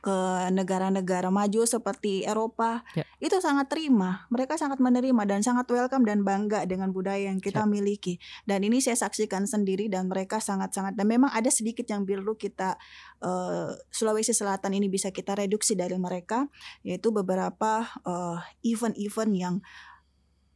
ke 0.00 0.16
negara-negara 0.52 1.28
maju 1.32 1.62
seperti 1.64 2.22
Eropa 2.26 2.82
Ya. 2.94 3.04
itu 3.22 3.36
sangat 3.40 3.68
terima 3.72 4.24
mereka 4.32 4.56
sangat 4.56 4.80
menerima 4.80 5.22
dan 5.28 5.40
sangat 5.40 5.66
welcome 5.68 6.04
dan 6.04 6.22
bangga 6.22 6.64
dengan 6.68 6.92
budaya 6.92 7.28
yang 7.30 7.40
kita 7.40 7.64
Ya. 7.64 7.70
miliki 7.70 8.18
dan 8.44 8.62
ini 8.62 8.78
saya 8.80 8.96
saksikan 8.96 9.44
sendiri 9.48 9.86
dan 9.86 10.08
mereka 10.08 10.38
sangat-sangat 10.42 10.94
dan 10.96 11.06
memang 11.06 11.30
ada 11.32 11.48
sedikit 11.48 11.86
yang 11.88 12.04
perlu 12.04 12.36
kita 12.36 12.76
eh, 13.22 13.70
Sulawesi 13.92 14.32
Selatan 14.32 14.76
ini 14.76 14.88
bisa 14.90 15.12
kita 15.12 15.36
reduksi 15.36 15.76
dari 15.76 15.96
mereka 15.96 16.48
yaitu 16.82 17.12
beberapa 17.14 17.86
eh, 18.04 18.38
event-event 18.66 19.32
yang 19.36 19.54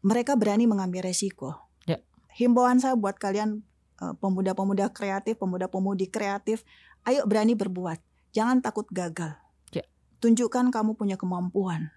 mereka 0.00 0.36
berani 0.36 0.64
mengambil 0.64 1.04
resiko. 1.04 1.68
Ya. 1.84 2.00
Himbauan 2.36 2.80
saya 2.80 2.96
buat 2.96 3.20
kalian 3.20 3.60
eh, 4.00 4.14
pemuda-pemuda 4.16 4.92
kreatif, 4.96 5.36
pemuda-pemudi 5.36 6.08
kreatif, 6.08 6.64
ayo 7.04 7.24
berani 7.28 7.52
berbuat. 7.56 8.00
Jangan 8.30 8.62
takut 8.62 8.86
gagal. 8.90 9.34
Ya. 9.74 9.84
Tunjukkan 10.22 10.70
kamu 10.70 10.94
punya 10.94 11.18
kemampuan. 11.18 11.90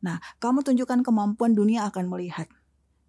Nah, 0.00 0.18
kamu 0.40 0.64
tunjukkan 0.64 1.04
kemampuan 1.04 1.52
dunia 1.52 1.86
akan 1.86 2.08
melihat. 2.08 2.48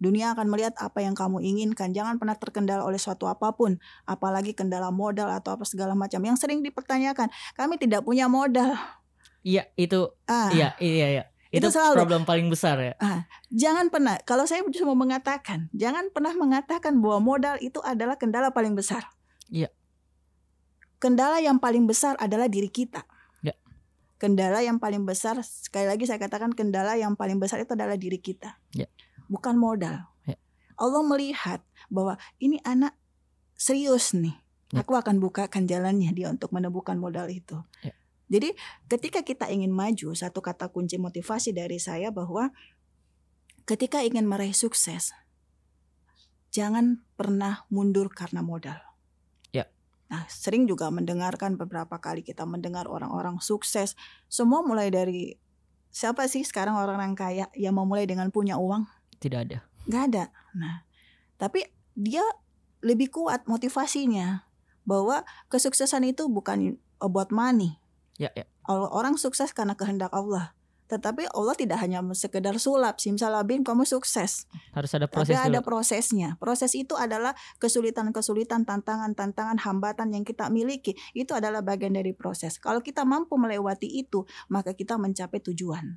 Dunia 0.02 0.34
akan 0.34 0.50
melihat 0.50 0.74
apa 0.82 0.98
yang 0.98 1.14
kamu 1.14 1.38
inginkan. 1.40 1.94
Jangan 1.94 2.18
pernah 2.18 2.34
terkendala 2.34 2.82
oleh 2.82 2.98
suatu 2.98 3.30
apa 3.30 3.54
pun, 3.54 3.78
apalagi 4.02 4.50
kendala 4.50 4.90
modal 4.90 5.30
atau 5.30 5.54
apa 5.54 5.62
segala 5.62 5.94
macam 5.94 6.18
yang 6.26 6.34
sering 6.34 6.58
dipertanyakan. 6.60 7.30
Kami 7.54 7.78
tidak 7.78 8.02
punya 8.02 8.26
modal. 8.26 8.74
Iya, 9.46 9.70
itu 9.78 10.10
Ah, 10.26 10.50
iya 10.54 10.74
iya 10.78 11.06
iya. 11.18 11.24
Itu 11.52 11.68
Itu, 11.68 11.76
selalu. 11.76 11.94
problem 12.00 12.22
paling 12.24 12.48
besar 12.48 12.80
ya. 12.80 12.94
jangan 13.52 13.92
pernah. 13.92 14.16
Kalau 14.24 14.48
saya 14.48 14.64
cuma 14.72 14.96
mengatakan, 14.96 15.68
jangan 15.76 16.08
pernah 16.08 16.32
mengatakan 16.32 16.96
bahwa 16.98 17.36
modal 17.36 17.60
itu 17.60 17.78
adalah 17.84 18.16
kendala 18.16 18.50
paling 18.56 18.72
besar. 18.72 19.06
Iya. 19.52 19.68
Kendala 21.02 21.42
yang 21.42 21.58
paling 21.58 21.82
besar 21.90 22.14
adalah 22.22 22.46
diri 22.46 22.70
kita. 22.70 23.02
Ya. 23.42 23.58
Kendala 24.22 24.62
yang 24.62 24.78
paling 24.78 25.02
besar, 25.02 25.34
sekali 25.42 25.90
lagi 25.90 26.06
saya 26.06 26.22
katakan 26.22 26.54
kendala 26.54 26.94
yang 26.94 27.18
paling 27.18 27.42
besar 27.42 27.58
itu 27.58 27.74
adalah 27.74 27.98
diri 27.98 28.22
kita. 28.22 28.54
Ya. 28.70 28.86
Bukan 29.26 29.58
modal. 29.58 30.06
Ya. 30.22 30.38
Allah 30.78 31.02
melihat 31.02 31.58
bahwa 31.90 32.22
ini 32.38 32.62
anak 32.62 32.94
serius 33.58 34.14
nih. 34.14 34.38
Ya. 34.70 34.86
Aku 34.86 34.94
akan 34.94 35.18
bukakan 35.18 35.66
jalannya 35.66 36.14
dia 36.14 36.30
untuk 36.30 36.54
menemukan 36.54 36.94
modal 36.94 37.26
itu. 37.34 37.58
Ya. 37.82 37.98
Jadi 38.30 38.54
ketika 38.86 39.26
kita 39.26 39.50
ingin 39.50 39.74
maju, 39.74 40.14
satu 40.14 40.38
kata 40.38 40.70
kunci 40.70 41.02
motivasi 41.02 41.50
dari 41.50 41.82
saya 41.82 42.14
bahwa 42.14 42.54
ketika 43.66 44.06
ingin 44.06 44.30
meraih 44.30 44.54
sukses, 44.54 45.10
jangan 46.54 47.02
pernah 47.18 47.66
mundur 47.74 48.06
karena 48.06 48.38
modal. 48.38 48.91
Nah, 50.12 50.28
sering 50.28 50.68
juga 50.68 50.92
mendengarkan 50.92 51.56
beberapa 51.56 51.96
kali 51.96 52.20
kita 52.20 52.44
mendengar 52.44 52.84
orang-orang 52.84 53.40
sukses, 53.40 53.96
semua 54.28 54.60
mulai 54.60 54.92
dari 54.92 55.40
siapa 55.88 56.28
sih 56.28 56.44
sekarang 56.44 56.76
orang-orang 56.76 57.16
kaya 57.16 57.48
yang 57.56 57.72
memulai 57.80 58.04
dengan 58.04 58.28
punya 58.28 58.60
uang? 58.60 58.84
Tidak 59.16 59.40
ada. 59.40 59.64
nggak 59.88 60.04
ada. 60.12 60.24
Nah, 60.52 60.84
tapi 61.40 61.64
dia 61.96 62.22
lebih 62.84 63.08
kuat 63.08 63.48
motivasinya 63.48 64.44
bahwa 64.84 65.24
kesuksesan 65.48 66.04
itu 66.04 66.28
bukan 66.28 66.76
about 67.00 67.32
money. 67.32 67.80
Ya 68.20 68.28
ya. 68.36 68.44
Orang 68.68 69.16
sukses 69.16 69.50
karena 69.56 69.74
kehendak 69.74 70.12
Allah. 70.12 70.52
Tetapi 70.92 71.24
Allah 71.32 71.56
tidak 71.56 71.80
hanya 71.80 72.04
sekedar 72.12 72.52
sulap, 72.60 73.00
simsalabim 73.00 73.64
kamu 73.64 73.88
sukses. 73.88 74.44
Harus 74.76 74.92
ada 74.92 75.08
Tapi 75.08 75.24
proses 75.24 75.40
ada 75.40 75.64
dulu. 75.64 75.72
prosesnya. 75.72 76.36
Proses 76.36 76.76
itu 76.76 76.92
adalah 77.00 77.32
kesulitan-kesulitan, 77.56 78.68
tantangan-tantangan, 78.68 79.56
hambatan 79.64 80.12
yang 80.12 80.20
kita 80.20 80.52
miliki. 80.52 80.92
Itu 81.16 81.32
adalah 81.32 81.64
bagian 81.64 81.96
dari 81.96 82.12
proses. 82.12 82.60
Kalau 82.60 82.84
kita 82.84 83.08
mampu 83.08 83.40
melewati 83.40 83.88
itu, 83.88 84.28
maka 84.52 84.76
kita 84.76 85.00
mencapai 85.00 85.40
tujuan. 85.40 85.96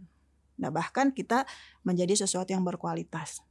Nah, 0.63 0.71
bahkan 0.71 1.11
kita 1.11 1.43
menjadi 1.83 2.23
sesuatu 2.23 2.55
yang 2.55 2.63
berkualitas. 2.63 3.43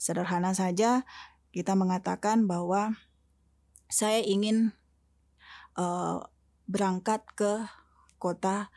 Sederhana 0.00 0.56
saja, 0.56 1.04
kita 1.52 1.76
mengatakan 1.76 2.48
bahwa 2.48 2.96
saya 3.92 4.24
ingin 4.24 4.72
eh, 5.76 6.18
berangkat 6.64 7.28
ke 7.36 7.68
kota 8.16 8.72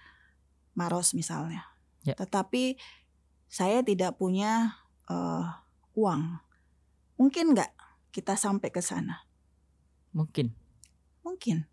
Maros 0.74 1.14
misalnya. 1.14 1.66
Ya. 2.04 2.14
Tetapi 2.18 2.78
saya 3.48 3.82
tidak 3.86 4.18
punya 4.18 4.78
eh, 5.10 5.46
uang. 5.94 6.42
Mungkin 7.18 7.54
nggak 7.54 7.72
kita 8.14 8.34
sampai 8.38 8.70
ke 8.74 8.82
sana? 8.82 9.26
Mungkin. 10.14 10.54
Mungkin. 11.26 11.66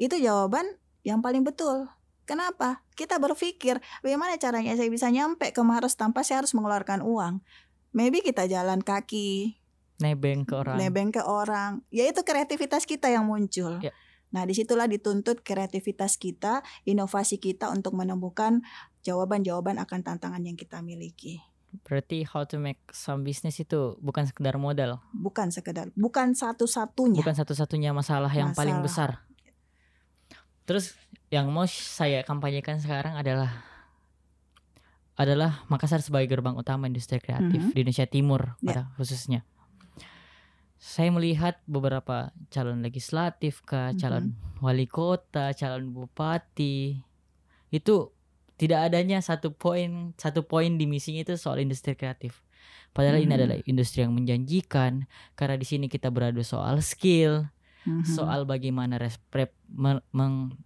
Itu 0.00 0.16
jawaban 0.16 0.66
yang 1.04 1.20
paling 1.24 1.44
betul. 1.44 1.88
Kenapa? 2.28 2.84
Kita 2.94 3.18
berpikir 3.18 3.80
bagaimana 4.04 4.38
caranya 4.38 4.76
saya 4.78 4.86
bisa 4.86 5.10
nyampe 5.10 5.50
ke 5.50 5.62
Maros 5.64 5.96
tanpa 5.98 6.22
saya 6.22 6.44
harus 6.44 6.54
mengeluarkan 6.54 7.02
uang. 7.02 7.42
Maybe 7.90 8.22
kita 8.22 8.46
jalan 8.46 8.86
kaki, 8.86 9.58
Nebeng 10.00 10.48
ke 10.48 10.54
orang. 10.56 10.76
nebeng 10.80 11.10
ke 11.12 11.20
orang. 11.20 11.84
Ya 11.92 12.08
itu 12.08 12.24
kreativitas 12.24 12.88
kita 12.88 13.12
yang 13.12 13.28
muncul. 13.28 13.82
Ya. 13.84 13.92
Nah 14.30 14.42
di 14.42 14.54
situlah 14.54 14.86
dituntut 14.86 15.42
kreativitas 15.42 16.14
kita, 16.14 16.62
inovasi 16.84 17.36
kita 17.36 17.66
untuk 17.68 17.94
menemukan 17.94 18.62
jawaban-jawaban 19.02 19.78
akan 19.78 20.00
tantangan 20.00 20.42
yang 20.42 20.54
kita 20.54 20.78
miliki. 20.80 21.42
Berarti 21.82 22.26
how 22.26 22.42
to 22.42 22.58
make 22.58 22.82
some 22.90 23.22
business 23.22 23.58
itu 23.58 23.94
bukan 23.98 24.26
sekedar 24.26 24.58
modal, 24.58 24.98
Bukan 25.10 25.50
sekedar, 25.50 25.90
bukan 25.94 26.34
satu-satunya. 26.34 27.18
bukan 27.18 27.30
satu-satunya 27.32 27.90
masalah 27.90 28.30
yang 28.30 28.50
paling 28.50 28.82
Masalah. 28.82 29.22
besar. 29.22 29.30
Terus 30.66 30.94
yang 31.28 31.50
mau 31.50 31.66
saya 31.66 32.22
kampanyekan 32.22 32.78
sekarang 32.78 33.14
adalah 33.14 33.66
adalah 35.14 35.62
Makassar 35.68 36.00
sebagai 36.00 36.32
gerbang 36.32 36.56
utama 36.56 36.88
industri 36.88 37.20
kreatif 37.20 37.60
Mhm. 37.60 37.70
di 37.70 37.78
Indonesia 37.78 38.08
Timur 38.08 38.40
Ya. 38.58 38.66
pada 38.66 38.82
khususnya. 38.96 39.44
Saya 40.80 41.12
melihat 41.12 41.60
beberapa 41.68 42.32
calon 42.48 42.80
legislatif, 42.80 43.60
kah, 43.68 43.92
Mhm. 43.92 43.98
calon 44.00 44.24
wali 44.64 44.88
kota, 44.88 45.52
calon 45.52 45.92
bupati 45.92 47.04
itu 47.68 48.08
tidak 48.56 48.88
adanya 48.88 49.20
satu 49.20 49.52
poin 49.52 50.16
satu 50.16 50.40
poin 50.42 50.80
di 50.80 50.88
misinya 50.88 51.20
itu 51.20 51.36
soal 51.36 51.60
industri 51.60 51.92
kreatif. 51.92 52.40
Padahal 52.96 53.20
ini 53.20 53.30
Mhm. 53.30 53.38
adalah 53.38 53.56
industri 53.68 54.02
yang 54.02 54.16
menjanjikan 54.16 55.04
karena 55.36 55.56
di 55.60 55.68
sini 55.68 55.86
kita 55.86 56.08
beradu 56.08 56.40
soal 56.40 56.80
skill, 56.80 57.46
Mhm. 57.84 58.04
soal 58.04 58.48
bagaimana 58.48 58.96
respre- 58.96 59.52
me- 59.68 60.04
meng- 60.10 60.56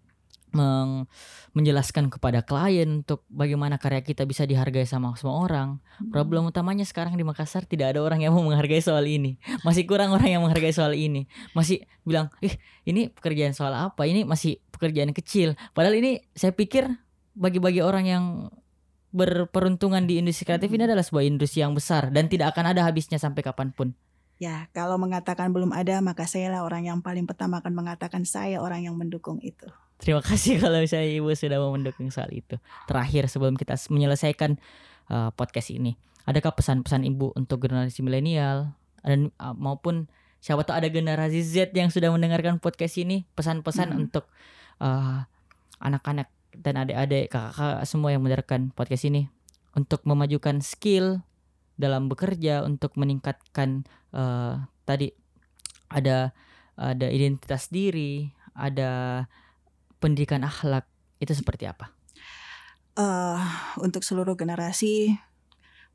meng- 0.55 1.07
menjelaskan 1.55 2.11
kepada 2.11 2.43
klien 2.43 3.05
untuk 3.07 3.23
bagaimana 3.31 3.79
karya 3.79 4.03
kita 4.03 4.27
bisa 4.27 4.43
dihargai 4.43 4.87
sama 4.87 5.15
semua 5.15 5.43
orang. 5.43 5.69
Problem 6.11 6.51
utamanya 6.51 6.83
sekarang 6.83 7.15
di 7.15 7.23
Makassar 7.23 7.63
tidak 7.67 7.95
ada 7.95 8.01
orang 8.03 8.23
yang 8.23 8.35
mau 8.35 8.43
menghargai 8.43 8.83
soal 8.83 9.07
ini. 9.07 9.39
Masih 9.63 9.87
kurang 9.87 10.11
orang 10.15 10.31
yang 10.31 10.43
menghargai 10.43 10.75
soal 10.75 10.99
ini. 10.99 11.31
Masih 11.55 11.87
bilang, 12.03 12.31
"Ih, 12.43 12.59
ini 12.87 13.11
pekerjaan 13.11 13.55
soal 13.55 13.75
apa? 13.75 14.03
Ini 14.07 14.27
masih 14.27 14.59
pekerjaan 14.75 15.15
kecil." 15.15 15.55
Padahal 15.75 15.99
ini 15.99 16.23
saya 16.35 16.51
pikir 16.51 16.91
bagi-bagi 17.35 17.83
orang 17.83 18.07
yang 18.07 18.25
berperuntungan 19.15 20.11
di 20.11 20.19
industri 20.19 20.43
kreatif 20.43 20.75
ini 20.75 20.91
adalah 20.91 21.07
sebuah 21.07 21.23
industri 21.23 21.63
yang 21.63 21.71
besar 21.71 22.11
dan 22.11 22.27
tidak 22.27 22.51
akan 22.51 22.75
ada 22.75 22.83
habisnya 22.83 23.23
sampai 23.23 23.47
kapan 23.47 23.71
pun. 23.71 23.95
Ya, 24.43 24.67
kalau 24.75 24.99
mengatakan 24.99 25.55
belum 25.55 25.71
ada, 25.71 26.03
maka 26.03 26.27
saya 26.27 26.51
lah 26.51 26.67
orang 26.67 26.91
yang 26.91 26.99
paling 26.99 27.23
pertama 27.23 27.63
akan 27.63 27.71
mengatakan 27.71 28.27
saya 28.27 28.59
orang 28.59 28.83
yang 28.83 28.99
mendukung 28.99 29.39
itu. 29.39 29.71
Terima 29.99 30.21
kasih 30.21 30.59
kalau 30.63 30.83
misalnya 30.83 31.11
Ibu 31.11 31.31
sudah 31.35 31.59
mau 31.63 31.73
mendukung 31.75 32.11
soal 32.11 32.31
itu. 32.35 32.59
Terakhir 32.91 33.31
sebelum 33.31 33.55
kita 33.55 33.79
menyelesaikan 33.91 34.59
uh, 35.11 35.31
podcast 35.35 35.71
ini, 35.71 35.95
adakah 36.27 36.53
pesan-pesan 36.55 37.07
Ibu 37.09 37.35
untuk 37.39 37.65
generasi 37.65 38.03
milenial 38.03 38.75
dan 39.05 39.31
uh, 39.39 39.55
maupun 39.55 40.09
siapa 40.41 40.61
tahu 40.65 40.77
ada 40.77 40.89
generasi 40.93 41.41
Z 41.41 41.73
yang 41.73 41.89
sudah 41.89 42.13
mendengarkan 42.13 42.61
podcast 42.61 43.01
ini, 43.01 43.25
pesan-pesan 43.33 43.97
Mhm. 43.97 44.01
untuk 44.09 44.29
uh, 44.85 45.25
anak-anak 45.81 46.29
dan 46.55 46.79
adik-adik, 46.79 47.33
kakak-kakak 47.33 47.83
semua 47.89 48.13
yang 48.15 48.23
mendengarkan 48.23 48.71
podcast 48.77 49.09
ini 49.09 49.27
untuk 49.75 50.05
memajukan 50.07 50.63
skill 50.63 51.25
dalam 51.75 52.07
bekerja 52.07 52.63
untuk 52.63 52.95
meningkatkan 52.95 53.83
uh, 54.15 54.63
tadi 54.87 55.11
ada 55.91 56.31
ada 56.79 57.07
identitas 57.11 57.71
diri, 57.71 58.31
ada 58.55 59.25
pendidikan 60.05 60.45
akhlak 60.45 60.85
itu 61.17 61.33
seperti 61.33 61.65
apa? 61.65 61.89
eh 62.95 63.41
untuk 63.83 64.05
seluruh 64.07 64.37
generasi, 64.39 65.17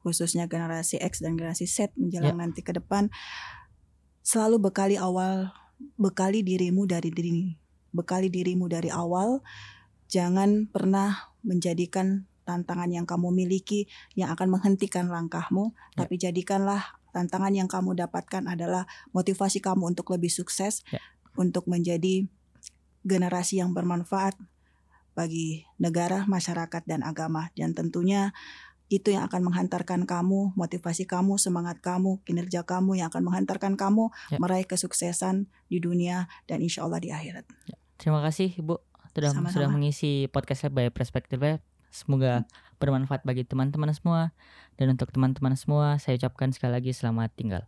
khususnya 0.04 0.52
generasi 0.52 1.00
X 1.00 1.24
dan 1.24 1.38
generasi 1.40 1.64
Z 1.64 1.96
menjelang 1.96 2.36
Ya. 2.36 2.42
nanti 2.44 2.60
ke 2.60 2.76
depan, 2.76 3.08
selalu 4.20 4.60
bekali 4.68 5.00
awal, 5.00 5.54
bekali 5.96 6.44
dirimu 6.44 6.84
dari 6.90 7.08
diri, 7.14 7.56
bekali 7.96 8.28
dirimu 8.28 8.68
dari 8.68 8.92
awal. 8.92 9.40
Jangan 10.12 10.68
pernah 10.68 11.32
menjadikan 11.46 12.28
tantangan 12.44 12.92
yang 12.92 13.06
kamu 13.08 13.32
miliki 13.32 13.88
yang 14.20 14.34
akan 14.36 14.60
menghentikan 14.60 15.08
langkahmu, 15.08 15.72
Ya. 15.96 16.04
tapi 16.04 16.20
jadikanlah 16.20 17.00
tantangan 17.16 17.56
yang 17.56 17.72
kamu 17.72 17.96
dapatkan 17.96 18.44
adalah 18.50 18.90
motivasi 19.16 19.64
kamu 19.64 19.96
untuk 19.96 20.12
lebih 20.12 20.34
sukses, 20.34 20.84
Ya. 20.92 21.00
untuk 21.40 21.64
menjadi 21.70 22.28
generasi 23.10 23.58
yang 23.58 23.74
bermanfaat 23.74 24.38
bagi 25.18 25.66
negara, 25.82 26.24
masyarakat, 26.30 26.86
dan 26.86 27.02
agama. 27.02 27.50
Dan 27.58 27.74
tentunya 27.74 28.32
itu 28.90 29.14
yang 29.14 29.26
akan 29.30 29.50
menghantarkan 29.50 30.06
kamu, 30.10 30.54
motivasi 30.58 31.06
kamu, 31.06 31.38
semangat 31.38 31.78
kamu, 31.82 32.22
kinerja 32.26 32.66
kamu 32.66 32.98
yang 33.02 33.14
akan 33.14 33.22
menghantarkan 33.26 33.78
kamu 33.78 34.10
Ya. 34.34 34.38
meraih 34.42 34.66
kesuksesan 34.66 35.46
di 35.70 35.78
dunia 35.78 36.26
dan 36.50 36.62
insya 36.62 36.86
Allah 36.86 36.98
di 36.98 37.14
akhirat. 37.14 37.46
Terima 38.02 38.24
kasih 38.26 38.54
Ibu 38.58 38.82
sudah 39.14 39.30
Sama-sama. 39.36 39.54
sudah 39.54 39.70
mengisi 39.70 40.26
podcast 40.32 40.66
Lab 40.66 40.74
by 40.80 40.88
Perspective 40.90 41.38
Lab. 41.38 41.62
Semoga 41.92 42.46
bermanfaat 42.80 43.26
bagi 43.26 43.44
teman-teman 43.44 43.90
semua 43.92 44.32
dan 44.80 44.94
untuk 44.94 45.10
teman-teman 45.12 45.58
semua 45.58 45.98
saya 46.00 46.16
ucapkan 46.18 46.50
sekali 46.54 46.78
lagi 46.80 46.92
selamat 46.96 47.30
tinggal. 47.36 47.64